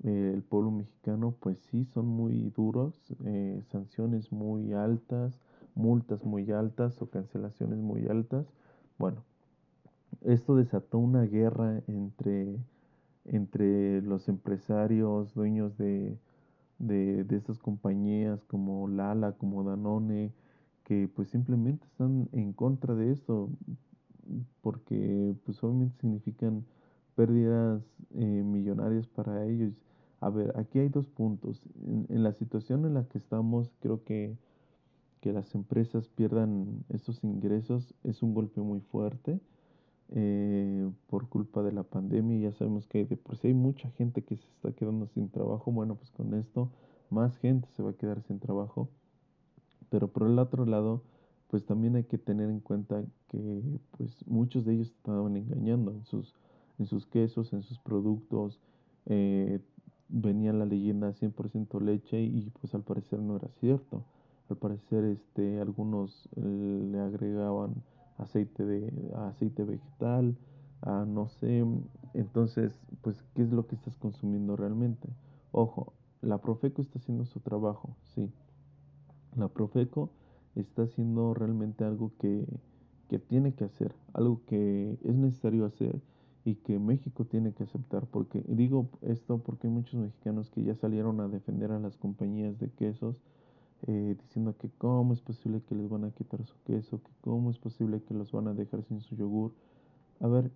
eh, 0.04 0.32
el 0.34 0.44
pueblo 0.44 0.72
mexicano, 0.72 1.36
pues 1.40 1.60
sí 1.72 1.86
son 1.86 2.08
muy 2.08 2.52
duros, 2.56 3.00
eh, 3.26 3.62
sanciones 3.72 4.32
muy 4.32 4.74
altas, 4.74 5.40
multas 5.78 6.26
muy 6.26 6.52
altas 6.52 7.02
o 7.02 7.10
cancelaciones 7.10 7.80
muy 7.80 8.08
altas. 8.08 8.46
Bueno, 8.98 9.24
esto 10.22 10.56
desató 10.56 10.98
una 10.98 11.24
guerra 11.24 11.82
entre, 11.88 12.58
entre 13.26 14.02
los 14.02 14.28
empresarios, 14.30 15.34
dueños 15.34 15.78
de, 15.78 16.18
de, 16.80 17.26
estas 17.36 17.60
compañías 17.60 18.44
como 18.46 18.88
Lala, 18.88 19.34
como 19.34 19.64
Danone, 19.64 20.32
que 20.84 21.10
pues 21.14 21.30
simplemente 21.30 21.86
están 21.86 22.30
en 22.32 22.54
contra 22.54 22.96
de 22.96 23.12
esto, 23.12 23.50
porque 24.62 25.36
pues 25.46 25.64
obviamente 25.64 25.98
significan 26.02 26.66
pérdidas 27.16 27.84
eh, 28.16 28.44
millonarias 28.44 29.08
para 29.08 29.46
ellos. 29.46 29.74
A 30.20 30.30
ver, 30.30 30.54
aquí 30.58 30.80
hay 30.80 30.90
dos 30.90 31.08
puntos. 31.08 31.62
En, 31.86 32.24
la 32.24 32.34
situación 32.34 32.86
en 32.86 32.96
la 32.96 33.04
que 33.06 33.18
estamos, 33.18 33.72
creo 33.82 34.04
que 34.04 34.36
que 35.28 35.34
las 35.34 35.54
empresas 35.56 36.08
pierdan 36.08 36.86
esos 36.88 37.22
ingresos 37.22 37.94
es 38.06 38.24
un 38.24 38.34
golpe 38.34 38.62
muy 38.62 38.80
fuerte 38.80 39.42
eh, 40.12 40.90
por 41.08 41.28
culpa 41.28 41.64
de 41.64 41.74
la 41.74 41.84
pandemia. 41.84 42.50
Ya 42.50 42.58
sabemos 42.58 42.88
que 42.88 43.04
de 43.04 43.18
por 43.18 43.36
sí 43.36 43.48
hay 43.48 43.54
mucha 43.54 43.90
gente 43.92 44.24
que 44.24 44.38
se 44.38 44.48
está 44.48 44.72
quedando 44.72 45.06
sin 45.08 45.28
trabajo. 45.28 45.70
Bueno, 45.70 45.96
pues 45.96 46.12
con 46.12 46.34
esto 46.34 46.70
más 47.10 47.36
gente 47.40 47.68
se 47.76 47.84
va 47.84 47.90
a 47.90 47.98
quedar 47.98 48.22
sin 48.22 48.40
trabajo. 48.40 48.88
Pero 49.90 50.08
por 50.08 50.28
el 50.28 50.40
otro 50.40 50.66
lado, 50.66 51.04
pues 51.50 51.66
también 51.66 51.98
hay 51.98 52.06
que 52.06 52.18
tener 52.18 52.50
en 52.50 52.62
cuenta 52.62 53.04
que 53.28 53.62
pues 53.98 54.26
muchos 54.28 54.64
de 54.64 54.76
ellos 54.76 54.92
estaban 54.92 55.36
engañando 55.36 55.92
en 55.92 56.06
sus, 56.06 56.36
en 56.80 56.86
sus 56.86 57.06
quesos, 57.06 57.52
en 57.52 57.64
sus 57.64 57.80
productos. 57.80 58.62
Eh, 59.08 59.60
venía 60.08 60.54
la 60.54 60.66
leyenda 60.66 61.12
100% 61.12 61.82
leche 61.82 62.22
y 62.22 62.50
pues 62.62 62.74
al 62.74 62.84
parecer 62.84 63.20
no 63.20 63.36
era 63.36 63.50
cierto. 63.60 64.06
Al 64.50 64.58
parecer 64.58 65.04
este, 65.04 65.60
algunos 65.60 66.30
eh, 66.36 66.90
le 66.92 67.00
agregaban 67.00 67.84
aceite, 68.18 68.66
de, 68.66 68.92
aceite 69.16 69.64
vegetal, 69.64 70.36
a 70.82 71.06
no 71.06 71.28
sé. 71.28 71.66
Entonces, 72.14 72.80
pues, 73.02 73.24
¿qué 73.36 73.44
es 73.44 73.52
lo 73.52 73.68
que 73.68 73.76
estás 73.76 73.98
consumiendo 73.98 74.56
realmente? 74.56 75.10
Ojo, 75.52 75.94
la 76.22 76.40
Profeco 76.40 76.82
está 76.82 77.00
haciendo 77.00 77.26
su 77.26 77.40
trabajo, 77.40 77.96
sí. 78.16 78.32
La 79.36 79.48
Profeco 79.48 80.10
está 80.56 80.84
haciendo 80.84 81.34
realmente 81.34 81.84
algo 81.84 82.12
que, 82.20 82.48
que 83.10 83.20
tiene 83.20 83.54
que 83.54 83.66
hacer, 83.66 83.94
algo 84.14 84.42
que 84.46 84.98
es 85.04 85.16
necesario 85.16 85.66
hacer 85.66 86.02
y 86.44 86.56
que 86.56 86.80
México 86.80 87.26
tiene 87.26 87.54
que 87.54 87.64
aceptar. 87.64 88.08
Porque 88.08 88.44
digo 88.48 88.90
esto 89.02 89.40
porque 89.40 89.68
hay 89.68 89.74
muchos 89.74 90.00
mexicanos 90.00 90.50
que 90.50 90.64
ya 90.64 90.76
salieron 90.76 91.20
a 91.20 91.28
defender 91.28 91.72
a 91.72 91.80
las 91.80 91.98
compañías 91.98 92.58
de 92.58 92.70
quesos, 92.70 93.22
eh, 93.86 94.16
diciendo 94.20 94.56
que 94.58 94.70
cómo 94.78 95.14
es 95.14 95.22
posible 95.22 95.62
que 95.62 95.76
les 95.76 95.90
van 95.90 96.06
a 96.06 96.12
quitar 96.12 96.44
su 96.46 96.56
queso, 96.66 97.02
que 97.02 97.12
cómo 97.22 97.52
es 97.52 97.58
posible 97.58 98.02
que 98.02 98.14
los 98.14 98.32
van 98.32 98.48
a 98.48 98.54
dejar 98.54 98.84
sin 98.84 99.02
su 99.02 99.16
yogur. 99.16 99.54
A 100.20 100.28
ver, 100.28 100.52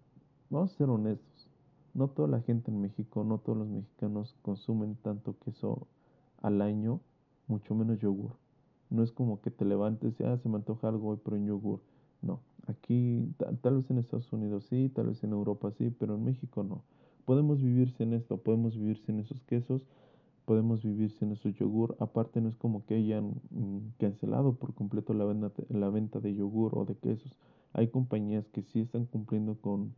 vamos 0.49 0.73
a 0.73 0.77
ser 0.77 0.89
honestos. 0.89 1.47
No 1.93 2.07
toda 2.07 2.27
la 2.27 2.41
gente 2.41 2.71
en 2.71 2.81
México, 2.81 3.23
no 3.23 3.37
todos 3.37 3.57
los 3.57 3.67
mexicanos 3.67 4.35
consumen 4.41 4.95
tanto 5.03 5.35
queso 5.39 5.87
al 6.41 6.61
año, 6.61 7.01
mucho 7.47 7.75
menos 7.75 7.99
yogur. 7.99 8.31
No 8.89 9.03
es 9.03 9.11
como 9.11 9.41
que 9.41 9.51
te 9.51 9.65
levantes 9.65 10.19
y, 10.19 10.23
ah, 10.23 10.37
se 10.37 10.49
me 10.49 10.55
antoja 10.55 10.87
algo 10.87 11.09
hoy, 11.09 11.19
pero 11.23 11.37
en 11.37 11.45
yogur. 11.45 11.81
No, 12.21 12.39
aquí 12.67 13.33
tal 13.61 13.77
vez 13.77 13.89
en 13.89 13.97
Estados 13.97 14.31
Unidos 14.31 14.65
sí, 14.69 14.89
tal 14.89 15.07
vez 15.07 15.23
en 15.23 15.31
Europa 15.31 15.71
sí, 15.71 15.93
pero 15.97 16.15
en 16.15 16.23
México 16.23 16.63
no. 16.63 16.83
Podemos 17.25 17.61
vivir 17.61 17.91
sin 17.91 18.13
esto, 18.13 18.37
podemos 18.37 18.75
vivir 18.75 18.97
sin 19.05 19.19
esos 19.19 19.41
quesos, 19.43 19.85
podemos 20.45 20.83
vivir 20.83 21.11
sin 21.11 21.31
esos 21.31 21.53
yogur. 21.55 21.95
Aparte 21.99 22.41
no 22.41 22.49
es 22.49 22.55
como 22.55 22.85
que 22.85 22.95
hayan 22.95 23.41
mm, 23.51 23.93
cancelado 23.99 24.53
por 24.55 24.73
completo 24.73 25.13
la 25.13 25.25
venta, 25.25 25.51
la 25.69 25.89
venta 25.89 26.19
de 26.19 26.35
yogur 26.35 26.77
o 26.77 26.85
de 26.85 26.95
quesos. 26.95 27.37
Hay 27.73 27.87
compañías 27.87 28.47
que 28.49 28.63
sí 28.63 28.81
están 28.81 29.05
cumpliendo 29.05 29.55
con, 29.55 29.93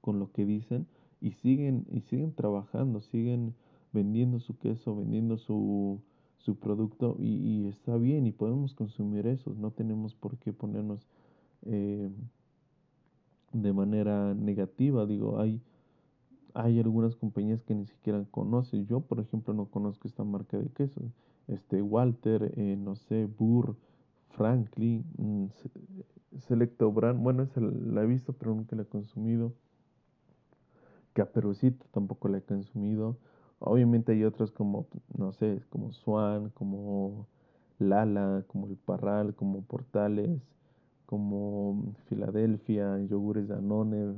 con 0.00 0.18
lo 0.18 0.32
que 0.32 0.44
dicen 0.44 0.86
y 1.20 1.32
siguen, 1.32 1.86
y 1.90 2.00
siguen 2.02 2.32
trabajando, 2.32 3.00
siguen 3.00 3.54
vendiendo 3.92 4.40
su 4.40 4.58
queso, 4.58 4.96
vendiendo 4.96 5.38
su, 5.38 6.00
su 6.38 6.56
producto 6.56 7.16
y, 7.18 7.68
está 7.68 7.96
bien 7.96 8.26
y 8.26 8.32
podemos 8.32 8.74
consumir 8.74 9.26
eso. 9.26 9.54
No 9.56 9.70
tenemos 9.70 10.14
por 10.14 10.36
qué 10.38 10.52
ponernos 10.52 11.06
eh, 11.62 12.10
de 13.52 13.72
manera 13.72 14.34
negativa. 14.34 15.06
Digo, 15.06 15.38
hay 15.38 15.62
hay 16.54 16.78
algunas 16.80 17.16
compañías 17.16 17.62
que 17.64 17.74
ni 17.74 17.86
siquiera 17.86 18.24
conoces. 18.30 18.86
Yo, 18.86 19.00
por 19.00 19.20
ejemplo, 19.20 19.52
no 19.54 19.66
conozco 19.66 20.08
esta 20.08 20.24
marca 20.24 20.56
de 20.56 20.68
quesos. 20.70 21.04
Este 21.48 21.82
Walter, 21.82 22.52
eh, 22.56 22.76
no 22.78 22.96
sé, 22.96 23.26
Burr, 23.26 23.76
Franklin, 24.30 25.04
mm, 25.18 25.46
Selecto 26.38 26.90
Brand. 26.92 27.20
Bueno, 27.22 27.42
esa 27.42 27.60
la 27.60 28.02
he 28.02 28.06
visto, 28.06 28.32
pero 28.32 28.54
nunca 28.54 28.76
la 28.76 28.82
he 28.82 28.86
consumido. 28.86 29.52
Caperucita 31.12 31.84
tampoco 31.92 32.28
la 32.28 32.38
he 32.38 32.42
consumido. 32.42 33.16
Obviamente 33.58 34.12
hay 34.12 34.24
otras 34.24 34.50
como, 34.50 34.86
no 35.16 35.32
sé, 35.32 35.62
como 35.70 35.92
Swan, 35.92 36.50
como 36.50 37.26
Lala, 37.78 38.44
como 38.48 38.66
El 38.66 38.76
Parral, 38.76 39.34
como 39.34 39.62
Portales, 39.62 40.40
como 41.06 41.94
Filadelfia, 42.08 42.98
Yogures 43.00 43.48
Danone, 43.48 44.14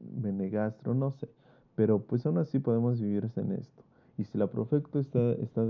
Benegastro, 0.00 0.94
no 0.94 1.10
sé. 1.12 1.28
Pero 1.74 2.00
pues 2.00 2.24
aún 2.26 2.38
así 2.38 2.58
podemos 2.58 3.00
vivir 3.00 3.30
en 3.36 3.52
esto. 3.52 3.82
Y 4.16 4.24
si 4.24 4.38
la 4.38 4.46
Profecto 4.46 5.00
está, 5.00 5.32
está 5.32 5.66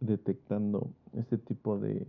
detectando 0.00 0.90
este 1.12 1.36
tipo 1.36 1.78
de, 1.78 2.06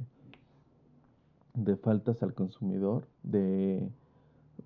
de 1.54 1.76
faltas 1.76 2.24
al 2.24 2.34
consumidor, 2.34 3.08
de, 3.24 3.90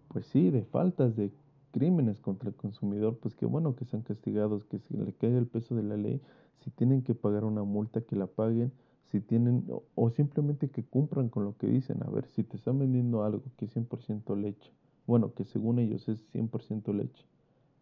pues 0.10 0.28
sí, 0.28 0.52
de 0.52 0.64
faltas, 0.64 1.16
de 1.16 1.32
crímenes 1.72 2.20
contra 2.20 2.50
el 2.50 2.56
consumidor, 2.56 3.18
pues 3.18 3.36
qué 3.36 3.46
bueno 3.46 3.76
que 3.76 3.86
sean 3.86 4.04
castigados, 4.04 4.66
que 4.66 4.80
se 4.80 4.98
le 4.98 5.14
caiga 5.14 5.40
el 5.40 5.48
peso 5.48 5.76
de 5.76 5.84
la 5.84 5.98
ley, 5.98 6.22
si 6.64 6.70
tienen 6.72 7.02
que 7.02 7.16
pagar 7.16 7.44
una 7.46 7.64
multa, 7.64 8.02
que 8.02 8.16
la 8.16 8.28
paguen, 8.28 8.72
si 9.12 9.20
tienen, 9.20 9.66
o, 9.70 9.84
o 9.96 10.10
simplemente 10.12 10.70
que 10.70 10.84
cumplan 10.84 11.30
con 11.30 11.44
lo 11.44 11.58
que 11.58 11.68
dicen. 11.68 12.04
A 12.04 12.10
ver, 12.10 12.28
si 12.28 12.44
te 12.44 12.58
están 12.58 12.78
vendiendo 12.78 13.24
algo 13.24 13.44
que 13.58 13.66
es 13.66 13.76
100% 13.76 14.36
leche, 14.36 14.72
bueno, 15.08 15.34
que 15.34 15.44
según 15.46 15.80
ellos 15.80 16.08
es 16.08 16.20
100% 16.34 16.94
leche, 16.94 17.26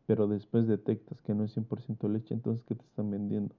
pero 0.08 0.28
después 0.28 0.68
detectas 0.68 1.22
que 1.22 1.36
no 1.36 1.44
es 1.44 1.56
100% 1.56 2.08
leche, 2.10 2.34
entonces 2.34 2.64
¿qué 2.64 2.74
te 2.76 2.86
están 2.86 3.12
vendiendo? 3.12 3.54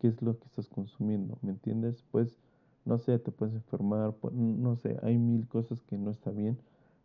¿Qué 0.00 0.08
es 0.08 0.20
lo 0.20 0.38
que 0.38 0.44
estás 0.44 0.68
consumiendo? 0.68 1.38
¿Me 1.40 1.52
entiendes? 1.52 2.04
Pues, 2.10 2.36
no 2.84 2.98
sé, 2.98 3.18
te 3.20 3.30
puedes 3.30 3.54
enfermar, 3.54 4.12
no 4.32 4.76
sé, 4.76 4.98
hay 5.02 5.16
mil 5.16 5.46
cosas 5.46 5.80
que 5.84 5.96
no 5.96 6.10
está 6.10 6.32
bien. 6.32 6.58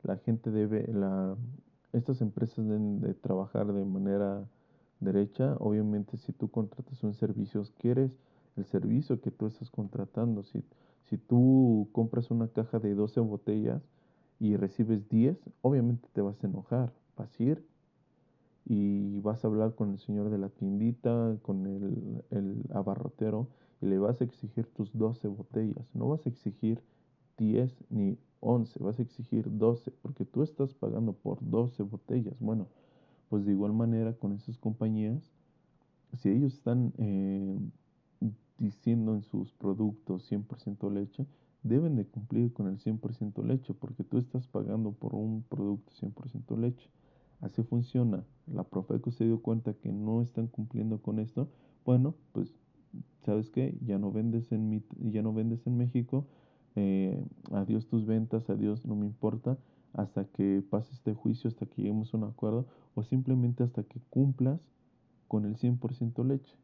La 0.04 0.18
gente 0.18 0.50
debe, 0.50 0.92
la, 0.92 1.38
estas 1.94 2.22
empresas 2.22 2.66
deben 2.66 3.00
de 3.00 3.14
trabajar 3.14 3.72
de 3.72 3.86
manera 3.86 4.50
derecha. 5.00 5.56
Obviamente, 5.60 6.18
si 6.18 6.34
tú 6.34 6.50
contratas 6.50 7.04
un 7.04 7.14
servicio, 7.14 7.64
quieres 7.78 8.18
el 8.58 8.66
servicio 8.66 9.22
que 9.22 9.30
tú 9.30 9.46
estás 9.46 9.70
contratando. 9.70 10.44
Si, 10.44 10.64
si 11.06 11.18
tú 11.18 11.90
compras 11.92 12.32
una 12.32 12.48
caja 12.48 12.80
de 12.80 12.96
12 12.96 13.20
botellas 13.20 13.84
y 14.40 14.58
recibes 14.58 15.08
10, 15.10 15.38
obviamente 15.62 16.10
te 16.12 16.22
vas 16.22 16.44
a 16.44 16.48
enojar. 16.48 16.92
Vas 17.16 17.40
a 17.40 17.44
ir 17.44 17.64
y 18.66 19.20
vas 19.22 19.44
a 19.44 19.48
hablar 19.48 19.76
con 19.76 19.92
el 19.92 20.00
señor 20.00 20.30
de 20.30 20.38
la 20.38 20.50
tiendita, 20.50 21.38
con 21.42 21.66
el, 21.66 22.24
el 22.32 22.64
abarrotero 22.74 23.48
y 23.82 23.88
le 23.88 23.98
vas 23.98 24.22
a 24.22 24.26
exigir 24.26 24.66
tus 24.68 24.96
12 24.98 25.28
botellas. 25.28 25.86
No 25.94 26.10
vas 26.10 26.26
a 26.26 26.30
exigir 26.30 26.82
10 27.38 27.74
ni 27.90 28.18
11, 28.42 28.84
vas 28.84 29.00
a 29.00 29.02
exigir 29.02 29.46
12 29.58 29.92
porque 30.02 30.26
tú 30.26 30.44
estás 30.44 30.74
pagando 30.74 31.14
por 31.14 31.38
12 31.42 31.84
botellas. 31.84 32.36
Bueno, 32.40 32.68
pues 33.30 33.46
de 33.46 33.52
igual 33.52 33.74
manera 33.74 34.14
con 34.14 34.34
esas 34.34 34.58
compañías, 34.58 35.32
si 36.18 36.30
ellos 36.30 36.54
están 36.54 36.94
eh, 36.98 37.58
diciendo 38.58 39.14
en 39.14 39.24
sus 39.24 39.54
productos 39.54 40.30
100% 40.32 40.92
leche, 40.92 41.26
deben 41.64 41.96
de 41.96 42.06
cumplir 42.06 42.54
con 42.54 42.68
el 42.68 42.80
100% 42.80 43.44
leche 43.44 43.74
porque 43.74 44.04
tú 44.04 44.18
estás 44.18 44.48
pagando 44.48 44.92
por 44.92 45.16
un 45.16 45.44
producto 45.44 45.92
100% 45.94 46.58
leche. 46.58 46.90
Así 47.42 47.64
funciona. 47.64 48.24
La 48.48 48.64
Profeco 48.64 49.12
se 49.12 49.26
dio 49.26 49.42
cuenta 49.42 49.74
que 49.74 49.92
no 49.92 50.22
están 50.22 50.48
cumpliendo 50.48 51.02
con 51.02 51.20
esto. 51.20 51.50
Bueno, 51.86 52.16
pues, 52.34 52.54
¿sabes 53.26 53.50
qué? 53.50 53.78
Ya 53.86 53.98
no 53.98 54.12
vendes 54.12 54.52
en, 54.52 54.70
mi, 54.70 54.84
ya 55.00 55.22
no 55.22 55.34
vendes 55.34 55.66
en 55.68 55.78
México. 55.78 56.26
Eh, 56.76 57.24
adiós 57.52 57.88
tus 57.88 58.06
ventas, 58.06 58.50
adiós, 58.50 58.86
no 58.86 58.96
me 58.96 59.06
importa. 59.06 59.58
Hasta 59.94 60.26
que 60.26 60.64
pase 60.70 60.94
este 60.94 61.14
juicio, 61.14 61.48
hasta 61.48 61.66
que 61.66 61.82
lleguemos 61.82 62.14
a 62.14 62.18
un 62.18 62.26
acuerdo. 62.26 62.68
O 62.96 63.04
simplemente 63.04 63.64
hasta 63.64 63.84
que 63.84 64.02
cumplas 64.10 64.60
con 65.28 65.46
el 65.46 65.56
100% 65.56 66.26
leche. 66.26 66.56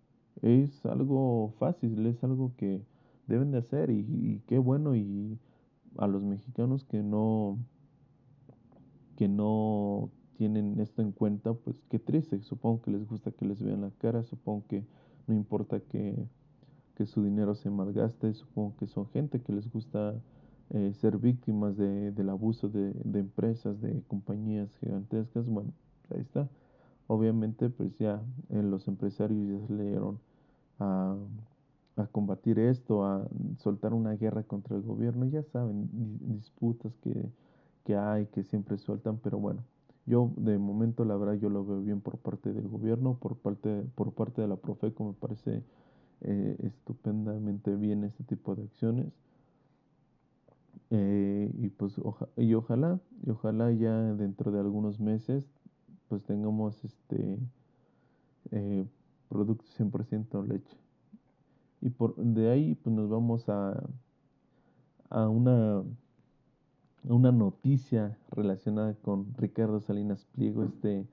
Es 0.41 0.85
algo 0.85 1.53
fácil, 1.57 2.05
es 2.05 2.23
algo 2.23 2.51
que 2.57 2.83
deben 3.27 3.51
de 3.51 3.59
hacer 3.59 3.89
y, 3.89 3.99
y 3.99 4.41
qué 4.47 4.57
bueno 4.57 4.95
y 4.95 5.39
a 5.97 6.07
los 6.07 6.21
mexicanos 6.21 6.83
que 6.83 7.01
no 7.01 7.57
que 9.15 9.27
no 9.27 10.11
tienen 10.37 10.79
esto 10.79 11.01
en 11.01 11.11
cuenta, 11.11 11.53
pues 11.53 11.81
qué 11.89 11.99
triste. 11.99 12.41
Supongo 12.41 12.81
que 12.81 12.91
les 12.91 13.07
gusta 13.07 13.31
que 13.31 13.45
les 13.45 13.61
vean 13.61 13.81
la 13.81 13.91
cara, 13.99 14.23
supongo 14.23 14.65
que 14.67 14.83
no 15.27 15.33
importa 15.35 15.79
que, 15.79 16.15
que 16.95 17.05
su 17.05 17.23
dinero 17.23 17.55
se 17.55 17.69
malgaste, 17.69 18.33
supongo 18.33 18.75
que 18.77 18.87
son 18.87 19.07
gente 19.09 19.41
que 19.41 19.53
les 19.53 19.71
gusta 19.71 20.15
eh, 20.71 20.93
ser 20.93 21.17
víctimas 21.17 21.77
de, 21.77 22.11
del 22.11 22.29
abuso 22.29 22.69
de, 22.69 22.93
de, 23.03 23.19
empresas, 23.19 23.79
de 23.81 24.01
compañías 24.07 24.69
gigantescas. 24.79 25.45
Bueno, 25.45 25.71
ahí 26.13 26.21
está. 26.21 26.47
Obviamente, 27.07 27.69
pues 27.69 27.95
ya 27.97 28.21
eh, 28.49 28.63
los 28.63 28.87
empresarios 28.87 29.61
ya 29.61 29.67
se 29.67 29.73
leyeron 29.73 30.19
a, 30.79 31.15
a, 31.97 32.07
combatir 32.07 32.57
esto, 32.59 33.05
a 33.05 33.27
soltar 33.59 33.93
una 33.93 34.13
guerra 34.13 34.43
contra 34.43 34.75
el 34.75 34.81
gobierno. 34.81 35.25
Ya 35.25 35.43
saben, 35.43 35.89
disputas 36.35 36.93
que, 37.03 37.29
que 37.83 37.95
hay, 37.95 38.25
que 38.27 38.43
siempre 38.43 38.77
sueltan, 38.77 39.17
pero 39.17 39.37
bueno, 39.37 39.63
yo 40.05 40.31
de 40.37 40.57
momento 40.57 41.03
la 41.03 41.15
verdad 41.15 41.33
yo 41.35 41.49
lo 41.49 41.65
veo 41.65 41.81
bien 41.81 42.01
por 42.01 42.17
parte 42.17 42.53
del 42.53 42.67
gobierno, 42.67 43.17
por 43.17 43.37
parte, 43.37 43.83
por 43.95 44.13
parte 44.13 44.41
de 44.41 44.47
la 44.47 44.55
Profeco 44.55 45.03
me 45.03 45.13
parece 45.13 45.63
eh, 46.21 46.57
estupendamente 46.63 47.75
bien 47.75 48.03
este 48.03 48.23
tipo 48.23 48.55
de 48.55 48.63
acciones. 48.63 49.07
Eh, 50.91 51.51
y 51.57 51.69
pues 51.69 51.97
oja 51.97 52.27
y 52.37 52.53
ojalá, 52.53 52.99
y 53.25 53.31
ojalá 53.31 53.71
ya 53.71 53.91
dentro 54.13 54.51
de 54.51 54.59
algunos 54.59 54.99
meses 54.99 55.49
pues 56.07 56.23
tengamos 56.23 56.83
este 56.83 57.39
eh, 58.51 58.85
producto 59.29 59.65
100% 59.77 60.43
leche. 60.47 60.77
Y 61.81 61.89
por 61.89 62.15
de 62.15 62.51
ahí 62.51 62.75
pues 62.75 62.95
nos 62.95 63.09
vamos 63.09 63.49
a, 63.49 63.83
a 65.09 65.27
una 65.29 65.83
una 67.07 67.31
noticia 67.31 68.17
relacionada 68.31 68.93
con 68.95 69.33
Ricardo 69.37 69.79
Salinas 69.79 70.25
Pliego, 70.33 70.63
este 70.63 71.05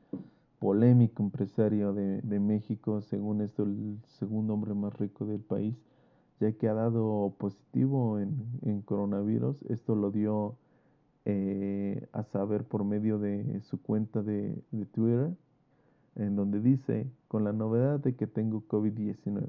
polémico 0.59 1.23
empresario 1.23 1.93
de, 1.93 2.23
de, 2.23 2.41
México, 2.41 3.03
según 3.03 3.41
esto 3.41 3.65
el 3.65 3.99
segundo 4.07 4.55
hombre 4.55 4.75
más 4.75 4.95
rico 4.95 5.27
del 5.27 5.41
país, 5.41 5.75
ya 6.41 6.53
que 6.53 6.69
ha 6.69 6.75
dado 6.75 7.35
positivo 7.39 8.19
en, 8.19 8.37
en 8.63 8.81
coronavirus. 8.83 9.57
Esto 9.69 9.95
lo 9.95 10.11
dio 10.11 10.57
eh, 11.25 12.07
a 12.13 12.23
saber 12.25 12.65
por 12.65 12.85
medio 12.85 13.19
de 13.19 13.61
su 13.63 13.81
cuenta 13.81 14.23
de, 14.23 14.63
de 14.71 14.87
Twitter, 14.87 15.31
en 16.15 16.37
donde 16.37 16.61
dice, 16.61 17.07
con 17.29 17.45
la 17.45 17.53
novedad 17.53 18.01
de 18.01 18.15
que 18.15 18.27
tengo 18.27 18.63
COVID-19, 18.69 19.47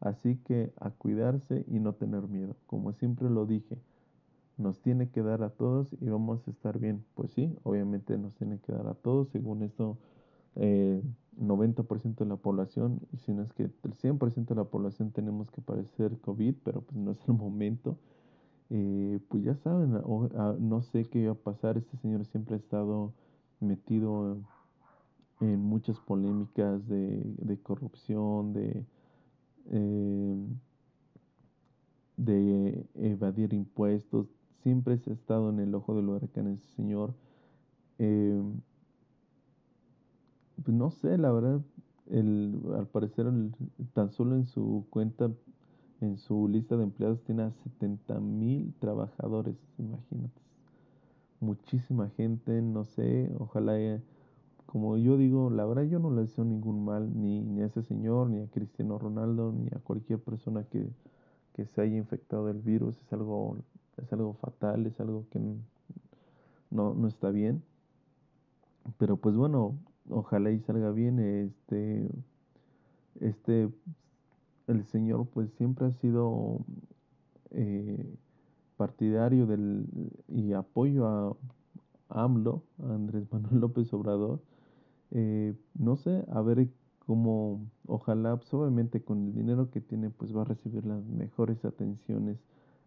así 0.00 0.36
que 0.44 0.72
a 0.80 0.90
cuidarse 0.90 1.64
y 1.68 1.78
no 1.80 1.94
tener 1.94 2.28
miedo. 2.28 2.56
Como 2.66 2.92
siempre 2.92 3.28
lo 3.30 3.46
dije, 3.46 3.78
nos 4.56 4.80
tiene 4.80 5.10
que 5.10 5.22
dar 5.22 5.42
a 5.42 5.50
todos 5.50 5.94
y 6.00 6.08
vamos 6.08 6.46
a 6.46 6.50
estar 6.50 6.78
bien. 6.78 7.04
Pues 7.14 7.32
sí, 7.32 7.56
obviamente 7.62 8.16
nos 8.18 8.34
tiene 8.34 8.58
que 8.60 8.72
dar 8.72 8.86
a 8.86 8.94
todos, 8.94 9.28
según 9.28 9.62
esto, 9.62 9.98
eh, 10.56 11.02
90% 11.38 12.24
de 12.24 12.30
la 12.30 12.36
población, 12.36 13.00
y 13.12 13.18
si 13.18 13.32
no 13.32 13.42
es 13.42 13.52
que 13.52 13.64
el 13.64 13.72
100% 13.96 14.54
de 14.54 14.54
la 14.54 14.64
población 14.64 15.10
tenemos 15.10 15.50
que 15.50 15.60
padecer 15.60 16.18
COVID, 16.20 16.54
pero 16.64 16.80
pues 16.82 16.96
no 16.96 17.10
es 17.12 17.18
el 17.28 17.34
momento. 17.34 17.98
Eh, 18.70 19.20
pues 19.28 19.44
ya 19.44 19.54
saben, 19.56 19.92
no 19.92 20.82
sé 20.82 21.04
qué 21.04 21.20
iba 21.20 21.32
a 21.32 21.34
pasar, 21.36 21.76
este 21.76 21.96
señor 21.98 22.24
siempre 22.24 22.54
ha 22.56 22.58
estado 22.58 23.12
metido 23.60 24.38
en 25.40 25.60
muchas 25.60 26.00
polémicas 26.00 26.86
de, 26.88 27.22
de 27.38 27.58
corrupción, 27.58 28.52
de... 28.52 28.84
Eh, 29.70 30.36
de 32.16 32.86
evadir 32.94 33.52
impuestos, 33.52 34.26
siempre 34.62 34.98
se 34.98 35.10
ha 35.10 35.14
estado 35.14 35.50
en 35.50 35.60
el 35.60 35.74
ojo 35.74 35.94
del 35.94 36.08
huracán 36.08 36.48
ese 36.48 36.66
señor. 36.76 37.14
Eh, 37.98 38.42
pues 40.64 40.76
no 40.76 40.90
sé, 40.90 41.18
la 41.18 41.30
verdad, 41.32 41.60
el, 42.10 42.60
al 42.76 42.86
parecer 42.86 43.26
tan 43.92 44.10
solo 44.10 44.36
en 44.36 44.46
su 44.46 44.86
cuenta, 44.90 45.30
en 46.00 46.18
su 46.18 46.48
lista 46.48 46.76
de 46.76 46.84
empleados 46.84 47.22
tiene 47.24 47.42
a 47.42 47.52
70 47.52 48.20
mil 48.20 48.74
trabajadores, 48.78 49.56
imagínate. 49.78 50.40
Muchísima 51.40 52.08
gente, 52.10 52.62
no 52.62 52.84
sé, 52.84 53.30
ojalá, 53.38 53.72
haya, 53.72 54.00
como 54.64 54.96
yo 54.96 55.16
digo, 55.18 55.50
la 55.50 55.66
verdad 55.66 55.84
yo 55.84 55.98
no 55.98 56.10
le 56.10 56.22
deseo 56.22 56.44
ningún 56.44 56.84
mal 56.84 57.20
ni, 57.20 57.42
ni 57.42 57.60
a 57.62 57.66
ese 57.66 57.82
señor, 57.82 58.30
ni 58.30 58.40
a 58.40 58.48
Cristiano 58.48 58.98
Ronaldo, 58.98 59.52
ni 59.52 59.68
a 59.68 59.78
cualquier 59.80 60.18
persona 60.18 60.64
que, 60.64 60.88
que 61.52 61.66
se 61.66 61.80
haya 61.80 61.96
infectado 61.96 62.46
del 62.46 62.60
virus, 62.60 62.98
es 63.00 63.12
algo 63.12 63.56
es 63.98 64.12
algo 64.12 64.34
fatal, 64.34 64.86
es 64.86 64.98
algo 65.00 65.26
que 65.30 65.40
no, 66.70 66.94
no 66.94 67.08
está 67.08 67.30
bien. 67.30 67.62
Pero 68.98 69.16
pues 69.16 69.36
bueno, 69.36 69.78
ojalá 70.10 70.50
y 70.50 70.60
salga 70.60 70.90
bien. 70.90 71.18
Este, 71.18 72.08
este, 73.20 73.68
el 74.66 74.84
Señor 74.84 75.26
pues 75.26 75.50
siempre 75.54 75.86
ha 75.86 75.92
sido 75.92 76.60
eh, 77.50 78.14
partidario 78.76 79.46
del, 79.46 79.86
y 80.28 80.52
apoyo 80.52 81.06
a 81.06 81.36
AMLO, 82.08 82.62
a 82.82 82.94
Andrés 82.94 83.24
Manuel 83.32 83.60
López 83.60 83.92
Obrador. 83.92 84.40
Eh, 85.12 85.54
no 85.74 85.96
sé, 85.96 86.24
a 86.32 86.40
ver 86.42 86.68
cómo, 87.06 87.60
ojalá, 87.86 88.36
pues, 88.36 88.52
obviamente 88.52 89.02
con 89.02 89.26
el 89.26 89.34
dinero 89.34 89.70
que 89.70 89.80
tiene, 89.80 90.10
pues 90.10 90.36
va 90.36 90.42
a 90.42 90.44
recibir 90.44 90.84
las 90.84 91.04
mejores 91.04 91.64
atenciones 91.64 92.38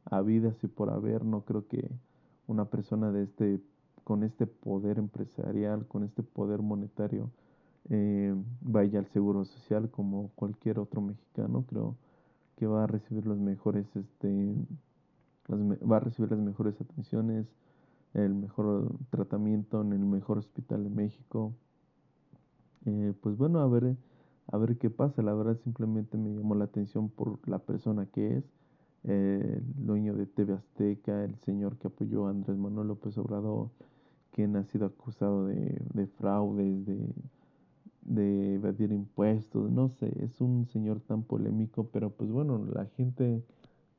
habidas 0.06 0.56
y 0.64 0.68
por 0.68 0.90
haber. 0.90 1.26
No 1.26 1.42
creo 1.42 1.68
que 1.68 1.90
una 2.48 2.66
persona 2.66 3.12
de 3.12 3.24
este, 3.24 3.62
con 4.04 4.24
este 4.24 4.48
poder 4.48 4.98
empresarial, 4.98 5.88
con 5.88 6.04
este 6.04 6.24
poder 6.24 6.62
monetario, 6.62 7.30
eh, 7.90 8.36
vaya 8.62 9.00
al 9.00 9.08
seguro 9.08 9.46
social 9.46 9.90
como 9.90 10.30
cualquier 10.36 10.80
otro 10.80 11.02
mexicano. 11.02 11.66
Creo 11.68 11.96
que 12.58 12.68
va 12.68 12.84
a 12.84 12.88
recibir 12.88 13.26
los 13.26 13.38
mejores, 13.40 13.86
este, 13.96 14.54
las, 15.48 15.60
va 15.60 15.98
a 15.98 16.02
recibir 16.02 16.32
las 16.32 16.40
mejores 16.40 16.80
atenciones, 16.82 17.48
el 18.14 18.34
mejor 18.34 18.92
tratamiento 19.12 19.82
en 19.82 19.94
el 19.94 20.00
mejor 20.00 20.40
hospital 20.40 20.84
de 20.84 20.90
México. 20.90 21.54
Eh, 22.86 23.14
pues 23.22 23.38
bueno, 23.38 23.60
a 23.60 23.68
ver, 23.68 23.96
a 24.48 24.58
ver 24.58 24.78
qué 24.78 24.90
pasa. 24.90 25.22
La 25.22 25.34
verdad 25.34 25.58
simplemente 25.64 26.18
me 26.18 26.34
llamó 26.34 26.56
la 26.56 26.66
atención 26.66 27.10
por 27.10 27.40
la 27.48 27.60
persona 27.60 28.08
que 28.08 28.38
es 28.38 28.44
el 29.04 29.64
dueño 29.76 30.16
de 30.16 30.26
TV 30.26 30.54
Azteca, 30.54 31.24
el 31.24 31.36
señor 31.40 31.78
que 31.78 31.88
apoyó 31.88 32.28
a 32.28 32.32
Andrés 32.32 32.58
Manuel 32.58 32.90
López 32.90 33.18
Obrador, 33.18 33.70
quien 34.32 34.56
ha 34.56 34.64
sido 34.66 34.86
acusado 34.86 35.48
de, 35.48 35.82
de 35.94 36.08
fraudes, 36.08 36.86
de, 36.86 37.14
de 38.02 38.56
evadir 38.56 38.92
impuestos, 38.92 39.72
no 39.72 39.90
sé, 39.90 40.12
es 40.24 40.42
un 40.42 40.68
señor 40.68 41.00
tan 41.02 41.24
polémico, 41.24 41.90
pero 41.92 42.10
pues 42.10 42.30
bueno, 42.32 42.66
la 42.74 42.86
gente 42.98 43.44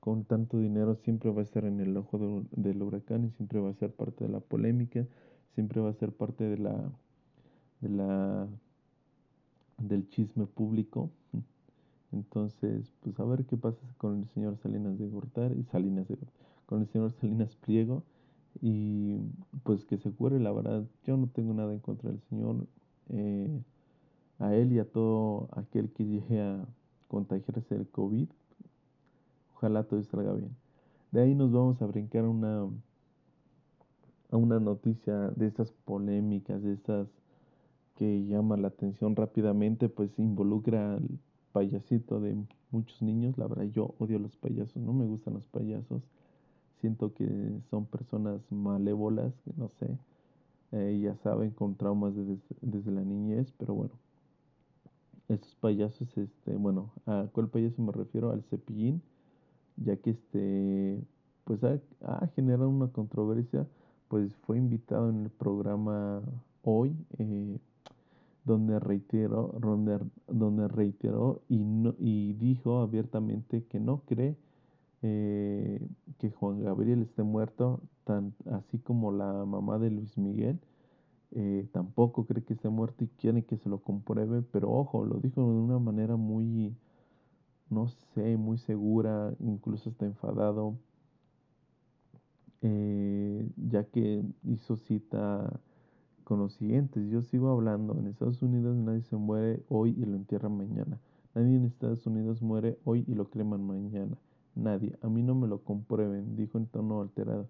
con 0.01 0.25
tanto 0.25 0.59
dinero 0.59 0.97
siempre 0.97 1.31
va 1.31 1.41
a 1.41 1.45
estar 1.45 1.65
en 1.65 1.81
el 1.81 1.97
ojo 1.97 2.19
de, 2.19 2.63
del 2.63 2.83
huracán 2.83 3.25
y 3.25 3.31
siempre 3.31 3.61
va 3.61 3.71
a 3.71 3.75
ser 3.75 3.93
parte 3.93 4.25
de 4.25 4.31
la 4.31 4.41
polémica, 4.41 5.07
siempre 5.55 5.81
va 5.81 5.91
a 5.91 5.95
ser 5.95 6.13
parte 6.13 6.45
de 6.45 6.59
la, 6.59 6.91
de 7.81 7.89
la 7.89 8.49
del 9.79 10.09
chisme 10.09 10.47
público. 10.47 11.11
Entonces, 12.13 12.93
pues 13.01 13.19
a 13.21 13.25
ver 13.25 13.45
qué 13.45 13.57
pasa 13.57 13.81
con 13.99 14.21
el 14.21 14.29
señor 14.29 14.57
Salinas 14.59 14.99
de 14.99 15.09
Gortari, 15.09 15.63
Salinas 15.71 16.09
de 16.09 16.19
con 16.67 16.83
el 16.83 16.89
señor 16.89 17.13
Salinas 17.13 17.55
Pliego 17.57 18.03
y 18.61 19.19
pues 19.63 19.85
que 19.85 19.97
se 19.99 20.11
cure, 20.11 20.41
la 20.41 20.53
verdad, 20.53 20.85
yo 21.05 21.17
no 21.17 21.29
tengo 21.29 21.55
nada 21.55 21.73
en 21.73 21.81
contra 21.81 22.11
del 22.11 22.21
señor, 22.29 22.67
eh, 23.11 23.63
a 24.39 24.55
él 24.55 24.73
y 24.73 24.79
a 24.79 24.85
todo 24.85 25.49
aquel 25.53 25.91
que 25.91 26.05
llegue 26.05 26.41
a 26.41 26.65
contagiarse 27.09 27.77
del 27.77 27.89
COVID, 27.89 28.29
ojalá 29.55 29.85
todo 29.85 30.03
salga 30.03 30.33
bien. 30.33 30.57
De 31.13 31.21
ahí 31.21 31.35
nos 31.35 31.53
vamos 31.53 31.81
a 31.83 31.87
brincar 31.87 32.25
una, 32.25 32.67
a 34.31 34.37
una 34.37 34.59
noticia 34.61 35.15
de 35.31 35.47
estas 35.47 35.73
polémicas, 35.73 36.63
de 36.63 36.73
estas 36.73 37.09
que 37.97 38.25
llama 38.25 38.57
la 38.57 38.69
atención 38.69 39.15
rápidamente, 39.15 39.89
pues 39.89 40.19
involucra 40.19 40.95
al 40.95 41.19
payasito 41.53 42.21
de 42.21 42.37
muchos 42.71 43.01
niños. 43.03 43.39
La 43.39 43.47
verdad, 43.47 43.65
yo 43.65 43.95
odio 43.99 44.19
los 44.19 44.37
payasos, 44.37 44.77
no 44.77 44.93
me 44.93 45.07
gustan 45.07 45.35
los 45.35 45.47
payasos. 45.47 46.03
Siento 46.81 47.13
que 47.13 47.27
son 47.71 47.87
personas 47.87 48.41
malévolas, 48.51 49.33
que 49.45 49.53
no 49.57 49.69
sé, 49.79 49.99
eh, 50.73 50.99
ya 51.03 51.17
saben, 51.17 51.51
con 51.51 51.77
traumas 51.77 52.15
desde, 52.15 52.91
la 52.91 53.03
niñez, 53.03 53.53
pero 53.59 53.75
bueno. 53.75 53.93
Estos 55.29 55.55
payasos, 55.57 56.17
este, 56.17 56.57
bueno, 56.57 56.91
¿a 57.07 57.27
cuál 57.33 57.49
payaso 57.49 57.81
me 57.83 57.93
refiero? 57.93 58.31
Al 58.31 58.43
cepillín, 58.45 59.01
ya 59.77 59.97
que 59.97 60.11
este, 60.11 61.01
pues 61.45 61.63
ha, 61.63 61.79
ha 62.01 62.27
generado 62.29 62.69
una 62.69 62.89
controversia, 62.89 63.67
pues 64.09 64.35
fue 64.39 64.59
invitado 64.59 65.09
en 65.09 65.25
el 65.25 65.31
programa 65.31 66.23
hoy, 66.63 66.97
eh, 67.19 67.59
donde 68.45 68.79
reiteró, 68.81 69.55
donde, 69.61 69.99
donde 70.29 70.69
reiteró 70.69 71.43
y, 71.49 71.59
no, 71.59 71.95
y 71.99 72.35
dijo 72.35 72.81
abiertamente 72.81 73.65
que 73.65 73.81
no 73.81 74.03
cree 74.07 74.37
eh, 75.03 75.81
que 76.19 76.31
Juan 76.31 76.63
Gabriel 76.63 77.03
esté 77.03 77.23
muerto, 77.23 77.81
tan, 78.05 78.35
así 78.51 78.79
como 78.79 79.13
la 79.13 79.45
mamá 79.45 79.79
de 79.79 79.91
Luis 79.91 80.17
Miguel. 80.19 80.61
Eh, 81.33 81.69
tampoco 81.73 82.27
cree 82.27 82.43
que 82.45 82.55
esté 82.55 82.69
muerto 82.69 83.05
y 83.05 83.09
quiere 83.09 83.45
que 83.45 83.57
se 83.57 83.69
lo 83.69 83.79
compruebe, 83.79 84.43
pero 84.43 84.71
ojo, 84.73 85.05
lo 85.05 85.21
dijo 85.21 85.41
de 85.43 85.59
una 85.61 85.79
manera 85.79 86.17
muy, 86.17 86.75
no 87.71 87.89
sé, 88.15 88.37
muy 88.37 88.59
segura, 88.59 89.33
incluso 89.39 89.91
está 89.91 90.07
enfadado, 90.07 90.75
eh, 92.63 93.49
ya 93.57 93.85
que 93.85 94.23
hizo 94.45 94.77
cita 94.77 95.61
con 96.31 96.39
los 96.39 96.53
siguientes. 96.53 97.11
Yo 97.11 97.23
sigo 97.23 97.51
hablando, 97.51 97.99
en 97.99 98.07
Estados 98.07 98.41
Unidos 98.41 98.77
nadie 98.77 99.03
se 99.03 99.17
muere 99.17 99.65
hoy 99.69 99.97
y 99.99 100.05
lo 100.05 100.15
entierran 100.15 100.57
mañana. 100.57 101.01
Nadie 101.35 101.57
en 101.57 101.65
Estados 101.65 102.07
Unidos 102.07 102.41
muere 102.41 102.79
hoy 102.85 103.05
y 103.09 103.17
lo 103.17 103.29
creman 103.31 103.67
mañana. 103.67 104.17
Nadie. 104.55 104.97
A 105.03 105.09
mí 105.09 105.25
no 105.25 105.35
me 105.35 105.49
lo 105.49 105.65
comprueben, 105.65 106.37
dijo 106.37 106.57
en 106.57 106.67
tono 106.67 107.01
alterado. 107.01 107.49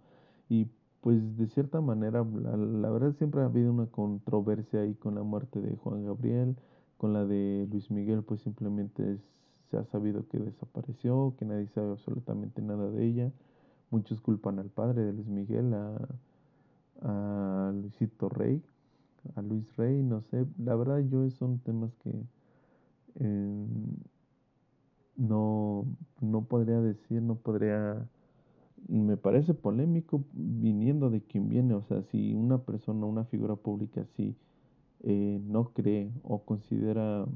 Y 0.49 0.67
pues 1.03 1.37
de 1.37 1.47
cierta 1.49 1.83
manera, 1.83 2.25
la, 2.25 2.91
verdad 2.91 3.13
siempre 3.19 3.43
ha 3.43 3.45
habido 3.45 3.71
una 3.71 3.85
controversia 3.85 4.81
ahí 4.81 4.95
con 4.95 5.15
la 5.15 5.25
muerte 5.25 5.61
de 5.61 5.77
Juan 5.77 6.07
Gabriel, 6.07 6.57
con 6.97 7.13
la 7.13 7.27
de 7.27 7.69
Luis 7.71 7.91
Miguel, 7.91 8.23
pues 8.23 8.41
simplemente 8.41 9.19
se 9.71 9.77
ha 9.77 9.85
sabido 9.85 10.27
que 10.27 10.39
desapareció, 10.39 11.35
que 11.39 11.45
nadie 11.45 11.67
sabe 11.67 11.91
absolutamente 11.91 12.63
nada 12.63 12.91
de 12.91 13.05
ella. 13.05 13.31
Muchos 13.91 14.23
culpan 14.23 14.59
al 14.59 14.71
padre 14.71 15.03
de 15.03 15.13
Luis 15.13 15.29
Miguel, 15.29 15.75
a, 15.75 15.99
a 17.03 17.73
Luisito 17.75 18.29
Rey, 18.29 18.63
a 19.35 19.43
Luis 19.43 19.75
Rey, 19.77 20.03
no 20.03 20.23
sé, 20.23 20.47
la 20.59 20.75
verdad 20.75 20.99
yo 21.01 21.29
son 21.31 21.59
temas 21.61 21.95
que 21.97 22.11
em, 23.17 23.67
no, 25.17 25.87
no 26.21 26.45
podría 26.45 26.81
decir, 26.81 27.23
no 27.23 27.37
podría, 27.37 28.09
me 28.89 29.17
parece 29.17 29.55
polémico 29.55 30.25
viniendo 30.33 31.11
de 31.11 31.23
quien 31.23 31.49
viene, 31.49 31.75
o 31.75 31.83
sea, 31.83 32.03
si 32.03 32.35
una 32.35 32.59
persona, 32.59 33.07
una 33.07 33.25
figura 33.25 33.57
pública 33.57 34.03
así 34.03 34.37
eh, 35.03 35.41
no 35.45 35.73
cree 35.73 36.11
o 36.23 36.45
considera 36.45 37.27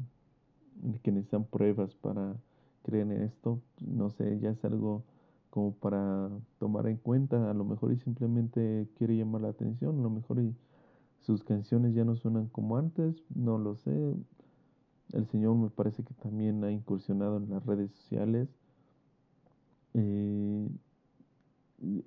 que 1.02 1.12
necesitan 1.12 1.44
pruebas 1.44 1.94
para 1.94 2.34
creer 2.82 3.10
en 3.10 3.22
esto, 3.22 3.60
no 3.80 4.10
sé, 4.10 4.38
ya 4.40 4.50
es 4.50 4.64
algo 4.64 5.04
como 5.54 5.72
para 5.72 6.30
tomar 6.58 6.88
en 6.88 6.96
cuenta, 6.96 7.48
a 7.48 7.54
lo 7.54 7.64
mejor 7.64 7.92
y 7.92 7.96
simplemente 7.98 8.88
quiere 8.98 9.16
llamar 9.16 9.42
la 9.42 9.50
atención, 9.50 10.00
a 10.00 10.02
lo 10.02 10.10
mejor 10.10 10.40
y 10.40 10.52
sus 11.20 11.44
canciones 11.44 11.94
ya 11.94 12.04
no 12.04 12.16
suenan 12.16 12.48
como 12.48 12.76
antes, 12.76 13.14
no 13.36 13.56
lo 13.56 13.76
sé. 13.76 14.16
El 15.12 15.28
Señor 15.28 15.54
me 15.54 15.70
parece 15.70 16.02
que 16.02 16.12
también 16.14 16.64
ha 16.64 16.72
incursionado 16.72 17.36
en 17.36 17.50
las 17.50 17.64
redes 17.64 17.92
sociales. 17.92 18.48
Eh, 19.94 20.68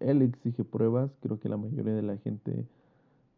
él 0.02 0.22
exige 0.24 0.66
pruebas, 0.66 1.10
creo 1.22 1.40
que 1.40 1.48
la 1.48 1.56
mayoría 1.56 1.94
de 1.94 2.02
la 2.02 2.18
gente 2.18 2.68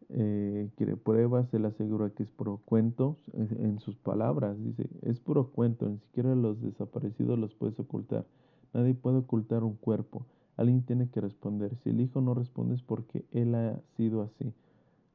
eh, 0.08 0.70
quiere 0.74 0.96
pruebas, 0.96 1.54
él 1.54 1.66
asegura 1.66 2.10
que 2.10 2.24
es 2.24 2.30
puro 2.32 2.60
cuento, 2.64 3.16
en 3.32 3.78
sus 3.78 3.94
palabras 3.94 4.60
dice, 4.60 4.90
es 5.02 5.20
puro 5.20 5.52
cuento, 5.52 5.88
ni 5.88 5.98
siquiera 5.98 6.34
los 6.34 6.60
desaparecidos 6.60 7.38
los 7.38 7.54
puedes 7.54 7.78
ocultar. 7.78 8.26
Nadie 8.72 8.94
puede 8.94 9.18
ocultar 9.18 9.64
un 9.64 9.74
cuerpo. 9.74 10.26
Alguien 10.56 10.82
tiene 10.82 11.08
que 11.08 11.20
responder. 11.20 11.76
Si 11.76 11.90
el 11.90 12.00
hijo 12.00 12.20
no 12.20 12.34
responde 12.34 12.74
es 12.74 12.82
porque 12.82 13.24
él 13.32 13.54
ha 13.54 13.80
sido 13.96 14.22
así. 14.22 14.52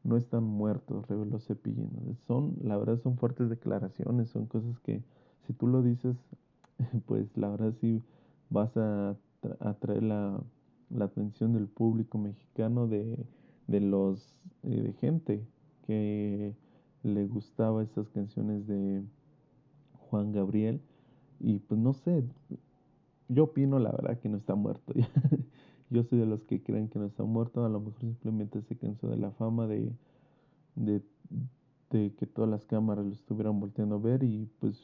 No 0.04 0.18
están 0.18 0.44
muertos, 0.44 1.08
reveló 1.08 1.39
Cepillín. 1.39 1.89
Son, 2.28 2.56
la 2.62 2.78
verdad, 2.78 3.00
son 3.02 3.18
fuertes 3.18 3.50
declaraciones, 3.50 4.30
son 4.30 4.46
cosas 4.46 4.80
que 4.80 5.02
si 5.48 5.54
tú 5.54 5.68
lo 5.68 5.82
dices, 5.82 6.15
pues 7.06 7.36
la 7.36 7.50
verdad 7.50 7.74
sí 7.80 8.04
vas 8.50 8.76
a 8.78 9.15
atraer 9.60 10.04
la, 10.04 10.41
la 10.89 11.06
atención 11.06 11.54
del 11.54 11.68
público 11.68 12.18
mexicano 12.18 12.88
de, 12.88 13.26
de 13.68 13.80
los 13.80 14.38
eh, 14.63 14.82
de 14.82 14.94
gente 14.94 15.46
que 15.86 16.56
le 17.04 17.28
gustaba 17.28 17.84
esas 17.84 18.10
canciones 18.10 18.68
de 18.68 19.04
Juan 20.10 20.32
Gabriel 20.32 20.82
y 21.39 21.60
pues 21.60 21.80
no 21.80 21.94
sé 21.94 22.24
yo 23.27 23.45
opino 23.45 23.79
la 23.79 23.91
verdad 23.91 24.19
que 24.19 24.29
no 24.29 24.38
está 24.38 24.55
muerto. 24.55 24.93
Yo 25.89 26.03
soy 26.03 26.19
de 26.19 26.25
los 26.25 26.43
que 26.43 26.61
creen 26.63 26.89
que 26.89 26.99
no 26.99 27.05
está 27.05 27.23
muerto. 27.23 27.63
A 27.63 27.69
lo 27.69 27.79
mejor 27.79 27.99
simplemente 27.99 28.61
se 28.63 28.75
cansó 28.75 29.07
de 29.07 29.17
la 29.17 29.31
fama 29.31 29.67
de, 29.67 29.91
de, 30.75 31.01
que 31.89 32.25
todas 32.25 32.49
las 32.49 32.65
cámaras 32.65 33.05
lo 33.05 33.13
estuvieran 33.13 33.59
volteando 33.59 33.95
a 33.95 33.99
ver 33.99 34.23
y 34.23 34.49
pues 34.59 34.77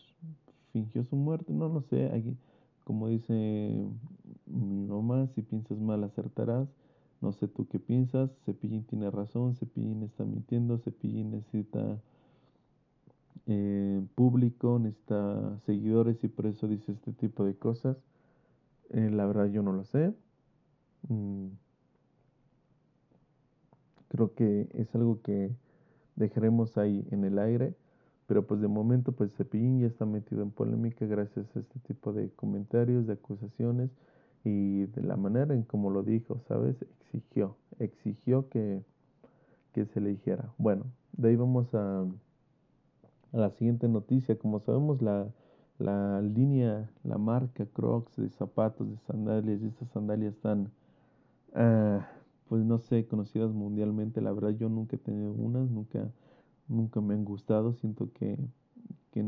fingió 0.71 1.04
su 1.04 1.15
muerte. 1.15 1.54
No 1.54 1.69
lo 1.69 1.82
sé. 1.82 2.36
como 2.84 3.08
dice 3.08 3.86
mi 4.45 4.86
mamá, 4.88 5.27
si 5.34 5.41
piensas 5.41 5.80
mal 5.80 6.04
acertarás. 6.04 6.67
No 7.19 7.32
sé 7.32 7.47
tú 7.47 7.67
qué 7.67 7.80
piensas. 7.80 8.32
Cepillín 8.45 8.84
tiene 8.84 9.10
razón. 9.12 9.56
Cepillín 9.56 10.04
está 10.04 10.23
mintiendo. 10.23 10.77
Cepillín 10.77 11.32
necesita 11.32 11.99
eh, 13.47 14.01
público, 14.15 14.80
necesita 14.80 15.60
seguidores 15.65 16.23
y 16.23 16.27
por 16.27 16.45
eso 16.45 16.67
dice 16.67 16.91
este 16.91 17.12
tipo 17.12 17.43
de 17.43 17.56
cosas. 17.56 17.97
Eh, 18.91 19.10
la 19.10 19.25
verdad 19.25 19.47
yo 19.47 19.63
no 19.63 19.73
lo 19.73 19.84
sé. 19.86 20.13
Mm. 21.08 21.47
Creo 24.10 24.34
que 24.34 24.67
es 24.73 24.93
algo 24.93 25.21
que 25.21 25.51
dejaremos 26.15 26.77
ahí 26.77 27.08
en 27.12 27.23
el 27.23 27.39
aire. 27.39 27.75
Pero 28.27 28.47
pues 28.47 28.62
de 28.62 28.67
momento 28.67 29.12
pues 29.12 29.36
Cepillín 29.36 29.82
ya 29.82 29.88
está 29.88 30.06
metido 30.06 30.41
en 30.41 30.51
polémica 30.51 31.06
gracias 31.06 31.54
a 31.56 31.60
este 31.60 31.80
tipo 31.80 32.13
de 32.13 32.30
comentarios, 32.30 33.06
de 33.06 33.13
acusaciones 33.13 33.91
y 34.45 34.86
de 34.86 35.04
la 35.04 35.17
manera 35.17 35.54
en 35.54 35.63
como 35.63 35.89
lo 35.89 36.01
dijo, 36.01 36.39
¿sabes? 36.47 36.77
Exigió, 36.82 37.58
exigió 37.80 38.47
que, 38.47 38.84
que 39.73 39.86
se 39.86 39.99
le 39.99 40.12
dijera. 40.12 40.54
Bueno, 40.58 40.86
de 41.12 41.30
ahí 41.30 41.36
vamos 41.36 41.73
a, 41.73 42.01
a 43.34 43.38
la 43.38 43.51
siguiente 43.51 43.89
noticia. 43.89 44.38
Como 44.38 44.60
sabemos, 44.62 45.01
la, 45.01 45.27
la 45.82 46.22
línea, 46.22 46.89
la 47.04 47.17
marca 47.17 47.65
Crocs 47.65 48.15
de 48.17 48.30
zapatos, 48.30 48.89
de 48.89 48.98
sandalias, 49.08 49.62
y 49.62 49.67
estas 49.67 49.89
sandalias 49.89 50.36
están, 50.36 50.72
ah, 51.56 52.08
pues 52.48 52.63
no 52.63 52.80
sé, 52.80 53.08
conocidas 53.08 53.52
mundialmente. 53.52 54.22
La 54.22 54.32
verdad 54.32 54.52
yo 54.52 54.70
nunca 54.70 54.96
he 54.96 55.00
tenido 55.00 55.32
unas, 55.32 55.70
nunca, 55.70 56.12
nunca 56.67 57.02
me 57.02 57.15
han 57.15 57.26
gustado. 57.26 57.74
Siento 57.74 58.12
que, 58.13 58.38
que 59.12 59.24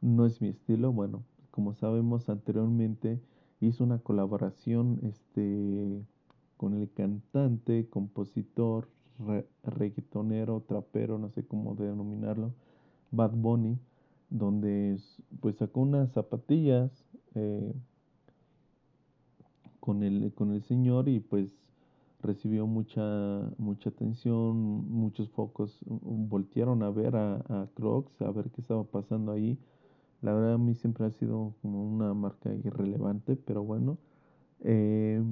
no 0.00 0.26
es 0.26 0.40
mi 0.40 0.48
estilo. 0.48 0.92
Bueno, 0.92 1.24
como 1.50 1.74
sabemos 1.74 2.28
anteriormente 2.28 3.20
hizo 3.60 3.84
una 3.84 3.98
colaboración 3.98 5.00
este, 5.02 6.02
con 6.56 6.74
el 6.74 6.90
cantante, 6.92 7.88
compositor, 7.88 8.88
reggaetonero, 9.64 10.62
trapero, 10.66 11.18
no 11.18 11.30
sé 11.30 11.46
cómo 11.46 11.74
denominarlo, 11.74 12.54
Bad 13.10 13.32
Bunny 13.32 13.78
donde 14.30 14.98
pues 15.40 15.56
sacó 15.56 15.80
unas 15.80 16.12
zapatillas 16.12 16.90
eh, 17.34 17.72
con, 19.80 20.02
el, 20.02 20.32
con 20.34 20.52
el 20.52 20.62
señor 20.62 21.08
y 21.08 21.20
pues 21.20 21.52
recibió 22.22 22.66
mucha, 22.66 23.02
mucha 23.58 23.90
atención, 23.90 24.56
muchos 24.90 25.30
focos 25.30 25.78
voltearon 25.86 26.82
a 26.82 26.90
ver 26.90 27.16
a, 27.16 27.68
Crocs, 27.74 28.20
a 28.22 28.30
ver 28.30 28.50
qué 28.50 28.60
estaba 28.60 28.84
pasando 28.84 29.32
ahí. 29.32 29.58
La 30.22 30.34
verdad 30.34 30.54
a 30.54 30.58
mí 30.58 30.74
siempre 30.74 31.06
ha 31.06 31.10
sido 31.10 31.54
como 31.62 31.82
una 31.82 32.12
marca 32.12 32.52
irrelevante, 32.52 33.36
pero 33.36 33.64
bueno. 33.64 33.98
Eh, 34.62 35.22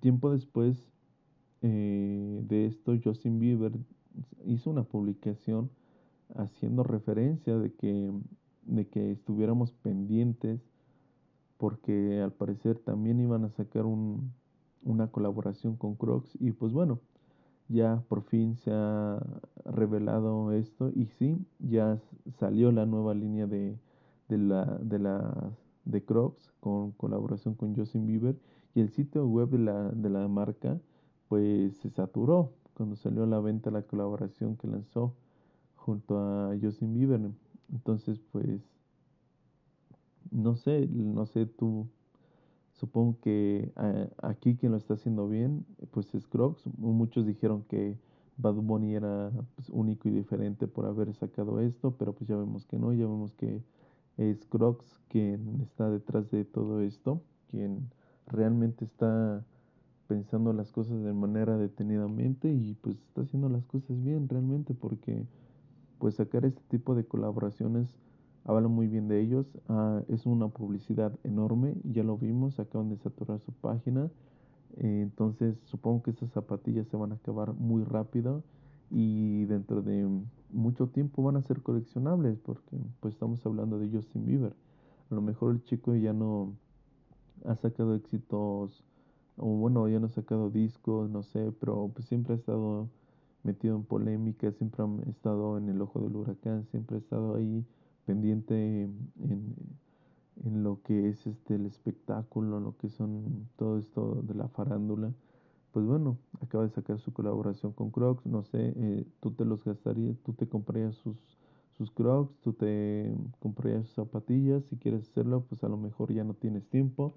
tiempo 0.00 0.32
después 0.32 0.90
eh, 1.62 2.40
de 2.48 2.66
esto, 2.66 2.98
Justin 3.02 3.38
Bieber 3.38 3.72
hizo 4.44 4.70
una 4.70 4.82
publicación 4.82 5.70
haciendo 6.34 6.82
referencia 6.82 7.56
de 7.56 7.72
que 7.72 8.10
de 8.64 8.88
que 8.88 9.12
estuviéramos 9.12 9.72
pendientes 9.72 10.60
porque 11.58 12.20
al 12.20 12.32
parecer 12.32 12.78
también 12.78 13.20
iban 13.20 13.44
a 13.44 13.50
sacar 13.50 13.86
un, 13.86 14.32
una 14.82 15.08
colaboración 15.08 15.76
con 15.76 15.94
Crocs 15.94 16.36
y 16.40 16.52
pues 16.52 16.72
bueno, 16.72 17.00
ya 17.68 18.02
por 18.08 18.22
fin 18.22 18.56
se 18.56 18.70
ha 18.72 19.20
revelado 19.64 20.52
esto 20.52 20.90
y 20.94 21.06
sí, 21.06 21.38
ya 21.60 22.00
salió 22.38 22.72
la 22.72 22.86
nueva 22.86 23.14
línea 23.14 23.46
de, 23.46 23.78
de 24.28 24.38
la, 24.38 24.64
de 24.82 24.98
la 24.98 25.52
de 25.84 26.04
Crocs 26.04 26.52
con 26.60 26.92
colaboración 26.92 27.54
con 27.54 27.74
Justin 27.74 28.06
Bieber 28.06 28.36
y 28.74 28.80
el 28.80 28.90
sitio 28.90 29.26
web 29.26 29.50
de 29.50 29.58
la, 29.58 29.90
de 29.90 30.10
la 30.10 30.26
marca 30.28 30.80
pues 31.28 31.76
se 31.78 31.90
saturó 31.90 32.52
cuando 32.74 32.96
salió 32.96 33.24
a 33.24 33.26
la 33.26 33.40
venta 33.40 33.70
la 33.70 33.82
colaboración 33.82 34.56
que 34.56 34.66
lanzó 34.66 35.14
junto 35.76 36.18
a 36.18 36.56
Justin 36.60 36.94
Bieber 36.94 37.20
entonces, 37.72 38.20
pues, 38.30 38.60
no 40.30 40.56
sé, 40.56 40.86
no 40.88 41.26
sé 41.26 41.46
tú, 41.46 41.88
supongo 42.74 43.18
que 43.20 43.72
aquí 44.22 44.56
quien 44.56 44.72
lo 44.72 44.78
está 44.78 44.94
haciendo 44.94 45.28
bien, 45.28 45.64
pues 45.90 46.14
es 46.14 46.26
Crocs. 46.26 46.62
Muchos 46.78 47.26
dijeron 47.26 47.64
que 47.64 47.96
Bad 48.36 48.54
Bunny 48.54 48.94
era 48.94 49.30
pues, 49.54 49.68
único 49.70 50.08
y 50.08 50.12
diferente 50.12 50.66
por 50.66 50.86
haber 50.86 51.14
sacado 51.14 51.60
esto, 51.60 51.96
pero 51.98 52.12
pues 52.14 52.28
ya 52.28 52.36
vemos 52.36 52.66
que 52.66 52.78
no, 52.78 52.92
ya 52.92 53.06
vemos 53.06 53.32
que 53.32 53.62
es 54.16 54.44
Crocs 54.46 55.00
quien 55.08 55.60
está 55.62 55.90
detrás 55.90 56.30
de 56.30 56.44
todo 56.44 56.80
esto, 56.80 57.22
quien 57.50 57.90
realmente 58.26 58.84
está 58.84 59.44
pensando 60.06 60.52
las 60.52 60.72
cosas 60.72 61.02
de 61.02 61.12
manera 61.12 61.56
detenidamente 61.56 62.52
y 62.52 62.74
pues 62.74 62.96
está 62.96 63.22
haciendo 63.22 63.48
las 63.48 63.64
cosas 63.64 64.02
bien 64.02 64.28
realmente 64.28 64.74
porque 64.74 65.26
pues 66.02 66.16
sacar 66.16 66.44
este 66.44 66.60
tipo 66.68 66.96
de 66.96 67.04
colaboraciones 67.04 67.96
habla 68.44 68.66
muy 68.66 68.88
bien 68.88 69.06
de 69.06 69.20
ellos. 69.20 69.46
Ah, 69.68 70.02
es 70.08 70.26
una 70.26 70.48
publicidad 70.48 71.12
enorme, 71.22 71.76
ya 71.84 72.02
lo 72.02 72.18
vimos, 72.18 72.58
acaban 72.58 72.88
de 72.88 72.96
saturar 72.96 73.38
su 73.38 73.52
página. 73.52 74.10
Eh, 74.78 74.98
entonces 75.00 75.56
supongo 75.66 76.02
que 76.02 76.10
esas 76.10 76.32
zapatillas 76.32 76.88
se 76.88 76.96
van 76.96 77.12
a 77.12 77.14
acabar 77.14 77.54
muy 77.54 77.84
rápido 77.84 78.42
y 78.90 79.44
dentro 79.44 79.80
de 79.80 80.08
mucho 80.50 80.88
tiempo 80.88 81.22
van 81.22 81.36
a 81.36 81.42
ser 81.42 81.62
coleccionables 81.62 82.36
porque 82.40 82.78
pues 82.98 83.14
estamos 83.14 83.46
hablando 83.46 83.78
de 83.78 83.88
Justin 83.88 84.26
Bieber. 84.26 84.56
A 85.08 85.14
lo 85.14 85.22
mejor 85.22 85.52
el 85.52 85.62
chico 85.62 85.94
ya 85.94 86.12
no 86.12 86.52
ha 87.44 87.54
sacado 87.54 87.94
éxitos 87.94 88.82
o 89.36 89.46
bueno, 89.46 89.88
ya 89.88 90.00
no 90.00 90.06
ha 90.06 90.10
sacado 90.10 90.50
discos, 90.50 91.08
no 91.10 91.22
sé, 91.22 91.52
pero 91.60 91.92
pues 91.94 92.08
siempre 92.08 92.34
ha 92.34 92.36
estado 92.38 92.88
metido 93.42 93.76
en 93.76 93.84
polémica, 93.84 94.52
siempre 94.52 94.82
ha 94.84 95.10
estado 95.10 95.58
en 95.58 95.68
el 95.68 95.80
ojo 95.80 96.00
del 96.00 96.16
huracán, 96.16 96.66
siempre 96.66 96.96
ha 96.96 97.00
estado 97.00 97.34
ahí 97.34 97.64
pendiente 98.06 98.82
en, 98.82 99.54
en 100.44 100.62
lo 100.62 100.82
que 100.82 101.08
es 101.08 101.26
este 101.26 101.54
el 101.54 101.66
espectáculo, 101.66 102.60
lo 102.60 102.76
que 102.76 102.88
son 102.88 103.48
todo 103.56 103.78
esto 103.78 104.22
de 104.22 104.34
la 104.34 104.48
farándula. 104.48 105.12
Pues 105.72 105.86
bueno, 105.86 106.18
acaba 106.40 106.64
de 106.64 106.70
sacar 106.70 106.98
su 106.98 107.12
colaboración 107.12 107.72
con 107.72 107.90
Crocs, 107.90 108.26
no 108.26 108.42
sé, 108.44 108.74
eh, 108.76 109.06
tú 109.20 109.30
te 109.30 109.44
los 109.44 109.64
gastarías, 109.64 110.18
tú 110.20 110.34
te 110.34 110.46
comprarías 110.46 110.94
sus, 110.96 111.16
sus 111.78 111.90
Crocs, 111.90 112.34
tú 112.42 112.52
te 112.52 113.14
comprarías 113.40 113.86
sus 113.86 113.94
zapatillas, 113.94 114.64
si 114.64 114.76
quieres 114.76 115.08
hacerlo, 115.08 115.44
pues 115.48 115.64
a 115.64 115.68
lo 115.68 115.78
mejor 115.78 116.12
ya 116.12 116.24
no 116.24 116.34
tienes 116.34 116.68
tiempo, 116.68 117.14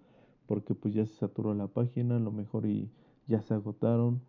porque 0.47 0.73
pues 0.73 0.93
ya 0.93 1.05
se 1.05 1.15
saturó 1.15 1.53
la 1.53 1.67
página, 1.67 2.15
a 2.15 2.19
lo 2.19 2.31
mejor 2.31 2.65
y 2.65 2.89
ya 3.27 3.41
se 3.41 3.53
agotaron, 3.53 4.21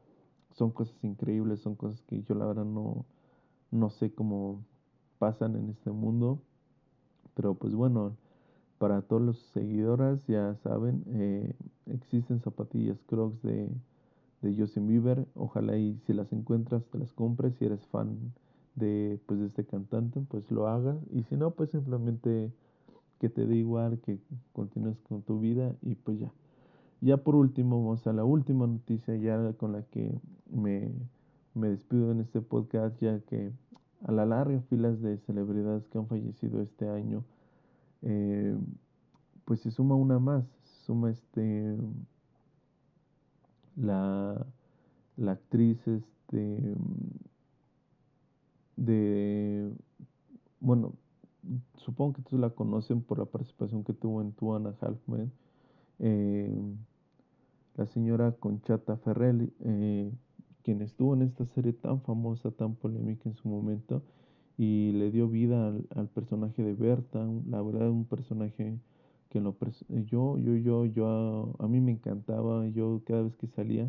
son 0.56 0.70
cosas 0.70 0.96
increíbles, 1.04 1.60
son 1.60 1.76
cosas 1.76 2.00
que 2.02 2.22
yo 2.22 2.34
la 2.34 2.46
verdad 2.46 2.64
no, 2.64 3.04
no 3.70 3.90
sé 3.90 4.12
cómo 4.12 4.64
pasan 5.18 5.56
en 5.56 5.70
este 5.70 5.90
mundo, 5.90 6.40
pero 7.34 7.54
pues 7.54 7.74
bueno, 7.74 8.16
para 8.78 9.02
todos 9.02 9.22
los 9.22 9.38
seguidoras, 9.54 10.26
ya 10.26 10.54
saben, 10.56 11.04
eh, 11.08 11.54
existen 11.86 12.40
zapatillas 12.40 12.98
Crocs 13.06 13.40
de, 13.42 13.70
de 14.42 14.56
Justin 14.56 14.86
Bieber. 14.86 15.26
Ojalá 15.34 15.76
y 15.78 15.98
si 16.06 16.12
las 16.12 16.32
encuentras, 16.32 16.84
te 16.86 16.98
las 16.98 17.12
compres. 17.12 17.54
Si 17.56 17.64
eres 17.64 17.86
fan 17.86 18.34
de, 18.74 19.18
pues, 19.26 19.40
de 19.40 19.46
este 19.46 19.64
cantante, 19.64 20.20
pues 20.28 20.50
lo 20.50 20.68
hagas. 20.68 20.98
Y 21.10 21.22
si 21.24 21.36
no, 21.36 21.52
pues 21.52 21.70
simplemente 21.70 22.52
que 23.18 23.30
te 23.30 23.46
dé 23.46 23.56
igual, 23.56 23.98
que 24.00 24.18
continúes 24.52 24.98
con 25.08 25.22
tu 25.22 25.40
vida 25.40 25.74
y 25.82 25.94
pues 25.94 26.18
ya. 26.20 26.30
Ya 27.00 27.18
por 27.18 27.34
último, 27.34 27.82
vamos 27.82 28.06
a 28.06 28.12
la 28.12 28.24
última 28.24 28.66
noticia 28.66 29.16
ya 29.16 29.52
con 29.54 29.72
la 29.72 29.82
que 29.82 30.18
me, 30.50 30.92
me 31.54 31.68
despido 31.68 32.12
en 32.12 32.20
este 32.20 32.40
podcast, 32.40 33.00
ya 33.00 33.20
que 33.20 33.52
a 34.04 34.12
la 34.12 34.26
larga 34.26 34.60
filas 34.68 35.00
de 35.00 35.18
celebridades 35.18 35.86
que 35.88 35.98
han 35.98 36.06
fallecido 36.06 36.62
este 36.62 36.88
año 36.88 37.24
eh, 38.02 38.56
pues 39.44 39.60
se 39.60 39.70
suma 39.70 39.94
una 39.94 40.18
más, 40.18 40.44
se 40.64 40.84
suma 40.84 41.10
este 41.10 41.76
la, 43.76 44.46
la 45.16 45.32
actriz 45.32 45.78
este 45.86 46.74
de 48.76 49.70
bueno 50.60 50.92
supongo 51.76 52.14
que 52.14 52.22
todos 52.22 52.40
la 52.40 52.50
conocen 52.50 53.02
por 53.02 53.18
la 53.18 53.24
participación 53.24 53.84
que 53.84 53.92
tuvo 53.92 54.20
en 54.20 54.32
Two 54.32 54.54
and 54.56 54.66
a 54.66 54.76
Half 54.80 54.98
Men 55.08 55.32
eh, 55.98 56.60
la 57.76 57.86
señora 57.86 58.32
Conchata 58.32 58.96
Ferrelli 58.98 59.52
eh, 59.60 60.12
quien 60.66 60.82
estuvo 60.82 61.14
en 61.14 61.22
esta 61.22 61.46
serie 61.46 61.72
tan 61.72 62.00
famosa 62.00 62.50
tan 62.50 62.74
polémica 62.74 63.28
en 63.28 63.36
su 63.36 63.48
momento 63.48 64.02
y 64.58 64.90
le 64.94 65.12
dio 65.12 65.28
vida 65.28 65.72
al, 65.94 66.08
personaje 66.08 66.60
de 66.64 66.74
Berta, 66.74 67.24
la 67.48 67.62
verdad 67.62 67.88
un 67.88 68.04
personaje 68.04 68.76
que 69.28 69.40
lo 69.40 69.54
yo, 70.10 70.38
yo, 70.38 70.56
yo, 70.56 70.84
yo, 70.86 71.54
a, 71.60 71.68
mí 71.68 71.80
me 71.80 71.92
encantaba, 71.92 72.66
yo 72.66 73.00
cada 73.06 73.22
vez 73.22 73.36
que 73.36 73.46
salía 73.46 73.88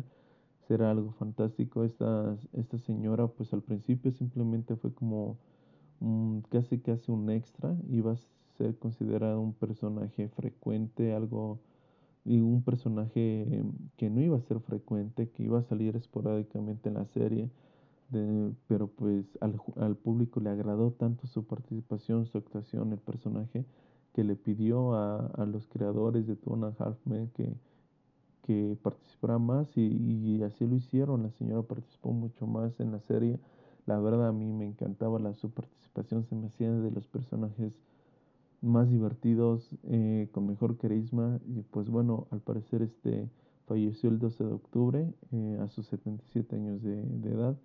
era 0.68 0.92
algo 0.92 1.10
fantástico, 1.18 1.82
esta, 1.82 2.36
esta 2.52 2.78
señora 2.78 3.26
pues 3.26 3.52
al 3.52 3.62
principio 3.62 4.12
simplemente 4.12 4.76
fue 4.76 4.92
como 4.94 5.36
casi 6.48 6.78
casi 6.78 7.10
un 7.10 7.28
extra, 7.28 7.74
iba 7.90 8.12
a 8.12 8.16
ser 8.56 8.78
considerada 8.78 9.36
un 9.36 9.52
personaje 9.52 10.28
frecuente, 10.28 11.12
algo 11.12 11.58
y 12.24 12.40
un 12.40 12.62
personaje 12.62 13.64
que 13.96 14.10
no 14.10 14.20
iba 14.20 14.36
a 14.36 14.42
ser 14.42 14.60
frecuente, 14.60 15.30
que 15.30 15.44
iba 15.44 15.58
a 15.58 15.62
salir 15.62 15.96
esporádicamente 15.96 16.88
en 16.88 16.94
la 16.96 17.06
serie, 17.06 17.50
pero 18.66 18.88
pues 18.88 19.26
al, 19.40 19.60
al, 19.76 19.96
público 19.96 20.40
le 20.40 20.50
agradó 20.50 20.92
tanto 20.92 21.26
su 21.26 21.44
participación, 21.44 22.26
su 22.26 22.38
actuación, 22.38 22.92
el 22.92 22.98
personaje, 22.98 23.64
que 24.14 24.24
le 24.24 24.34
pidió 24.34 24.94
a, 24.94 25.26
a 25.26 25.46
los 25.46 25.66
creadores 25.66 26.26
de 26.26 26.36
Two 26.36 26.54
and 26.54 26.74
Half 26.78 26.96
Men 27.04 27.30
que, 27.34 27.54
que 28.42 28.76
participara 28.82 29.38
más 29.38 29.76
y, 29.76 29.82
y, 29.82 30.42
así 30.42 30.66
lo 30.66 30.76
hicieron. 30.76 31.22
La 31.22 31.30
señora 31.32 31.62
participó 31.62 32.12
mucho 32.12 32.46
más 32.46 32.80
en 32.80 32.92
la 32.92 33.00
serie. 33.00 33.38
La 33.86 33.98
verdad 34.00 34.28
a 34.28 34.32
mí 34.32 34.52
me 34.52 34.66
encantaba 34.66 35.18
la, 35.18 35.34
su 35.34 35.50
participación, 35.50 36.24
se 36.24 36.34
me 36.34 36.46
hacía 36.46 36.72
de 36.72 36.90
los 36.90 37.06
personajes 37.06 37.72
más 38.60 38.90
divertidos, 38.90 39.70
eh, 39.84 40.28
con 40.32 40.46
mejor 40.46 40.76
carisma 40.76 41.38
y 41.46 41.62
pues 41.62 41.88
bueno, 41.88 42.26
al 42.30 42.40
parecer 42.40 42.82
este 42.82 43.28
falleció 43.66 44.08
el 44.08 44.18
12 44.18 44.44
de 44.44 44.52
octubre 44.52 45.14
eh, 45.32 45.58
a 45.60 45.68
sus 45.68 45.86
77 45.86 46.56
años 46.56 46.82
de, 46.82 47.02
de 47.02 47.30
edad. 47.30 47.56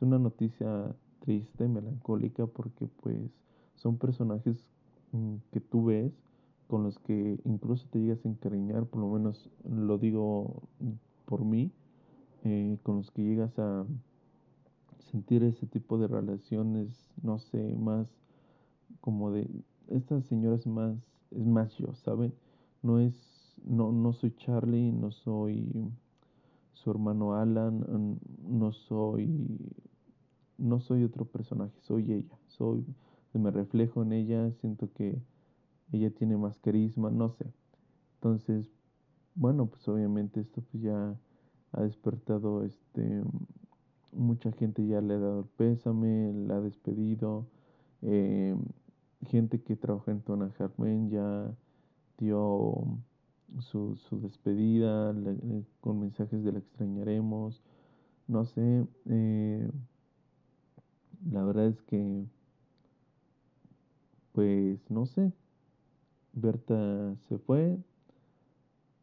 Una 0.00 0.18
noticia 0.18 0.94
triste, 1.20 1.68
melancólica, 1.68 2.46
porque 2.46 2.88
pues 3.00 3.30
son 3.76 3.96
personajes 3.96 4.58
mm, 5.12 5.36
que 5.52 5.60
tú 5.60 5.86
ves 5.86 6.12
con 6.68 6.84
los 6.84 6.98
que 7.00 7.38
incluso 7.44 7.86
te 7.90 8.00
llegas 8.00 8.24
a 8.24 8.28
encariñar, 8.28 8.86
por 8.86 9.02
lo 9.02 9.08
menos 9.08 9.50
lo 9.68 9.98
digo 9.98 10.62
por 11.26 11.44
mí, 11.44 11.70
eh, 12.44 12.78
con 12.82 12.96
los 12.96 13.10
que 13.10 13.22
llegas 13.22 13.58
a 13.58 13.84
sentir 15.10 15.44
ese 15.44 15.66
tipo 15.66 15.98
de 15.98 16.08
relaciones, 16.08 16.88
no 17.22 17.38
sé, 17.38 17.76
más 17.76 18.08
como 19.00 19.30
de, 19.30 19.46
esta 19.96 20.20
señora 20.22 20.56
es 20.56 20.66
más, 20.66 20.96
es 21.30 21.46
más 21.46 21.74
yo, 21.76 21.94
¿saben? 21.94 22.34
No 22.82 22.98
es, 22.98 23.14
no, 23.64 23.92
no 23.92 24.12
soy 24.12 24.34
Charlie, 24.36 24.92
no 24.92 25.10
soy 25.12 25.90
su 26.72 26.90
hermano 26.90 27.34
Alan, 27.34 28.18
no 28.48 28.72
soy 28.72 29.58
no 30.62 30.80
soy 30.80 31.04
otro 31.04 31.24
personaje, 31.24 31.74
soy 31.80 32.12
ella, 32.12 32.38
soy, 32.46 32.84
me 33.32 33.50
reflejo 33.50 34.02
en 34.02 34.12
ella, 34.12 34.52
siento 34.60 34.92
que 34.92 35.20
ella 35.92 36.10
tiene 36.10 36.36
más 36.36 36.58
carisma, 36.58 37.10
no 37.10 37.30
sé. 37.30 37.46
Entonces, 38.14 38.70
bueno, 39.34 39.66
pues 39.66 39.86
obviamente 39.88 40.40
esto 40.40 40.62
pues 40.70 40.82
ya 40.82 41.16
ha 41.72 41.82
despertado, 41.82 42.62
este, 42.64 43.22
mucha 44.12 44.52
gente 44.52 44.86
ya 44.86 45.00
le 45.00 45.14
ha 45.14 45.18
dado 45.18 45.40
el 45.40 45.46
pésame, 45.46 46.32
la 46.32 46.56
ha 46.56 46.60
despedido, 46.60 47.46
eh, 48.02 48.54
gente 49.26 49.62
que 49.62 49.76
trabaja 49.76 50.10
en 50.10 50.20
Tona 50.20 50.50
Hartman 50.58 51.10
ya 51.10 51.54
dio 52.18 52.98
su, 53.60 53.96
su 53.96 54.20
despedida 54.20 55.12
eh, 55.12 55.64
con 55.80 56.00
mensajes 56.00 56.42
de 56.44 56.52
la 56.52 56.58
extrañaremos, 56.58 57.62
no 58.28 58.44
sé, 58.44 58.86
eh, 59.06 59.70
la 61.30 61.44
verdad 61.44 61.66
es 61.66 61.80
que, 61.82 62.24
pues 64.32 64.90
no 64.90 65.06
sé, 65.06 65.32
Berta 66.32 67.14
se 67.28 67.38
fue. 67.38 67.78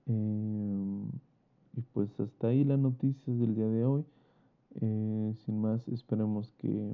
Em, 0.08 1.08
y 1.76 1.82
pues 1.94 2.20
hasta 2.20 2.48
ahí 2.48 2.64
las 2.64 2.80
noticias 2.80 3.38
del 3.40 3.56
día 3.56 3.68
de 3.68 3.86
hoy. 3.86 4.04
Eh, 4.82 5.34
sin 5.46 5.62
más, 5.62 5.88
esperemos 5.88 6.52
que, 6.58 6.94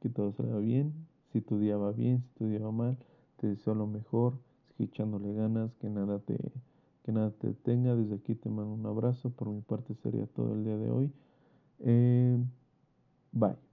que, 0.00 0.08
todo 0.10 0.32
salga 0.32 0.58
bien. 0.58 0.92
Si 1.32 1.40
tu 1.40 1.58
día 1.58 1.76
va 1.76 1.92
bien, 1.92 2.22
si 2.22 2.30
tu 2.34 2.46
día 2.48 2.60
va 2.60 2.72
mal, 2.72 2.98
te 3.36 3.48
deseo 3.48 3.74
lo 3.74 3.86
mejor. 3.86 4.34
Sigue 4.76 4.90
echándole 4.90 5.32
ganas, 5.34 5.74
que 5.76 5.88
nada 5.88 6.18
te, 6.20 6.36
que 7.04 7.12
nada 7.12 7.30
te 7.30 7.48
detenga. 7.48 7.94
Desde 7.94 8.16
aquí 8.16 8.34
te 8.34 8.48
mando 8.50 8.74
un 8.74 8.86
abrazo. 8.86 9.30
Por 9.30 9.48
mi 9.48 9.60
parte 9.60 9.94
sería 9.94 10.26
todo 10.26 10.54
el 10.54 10.64
día 10.64 10.76
de 10.76 10.90
hoy. 10.90 11.12
Eh, 11.80 12.36
bye. 13.32 13.69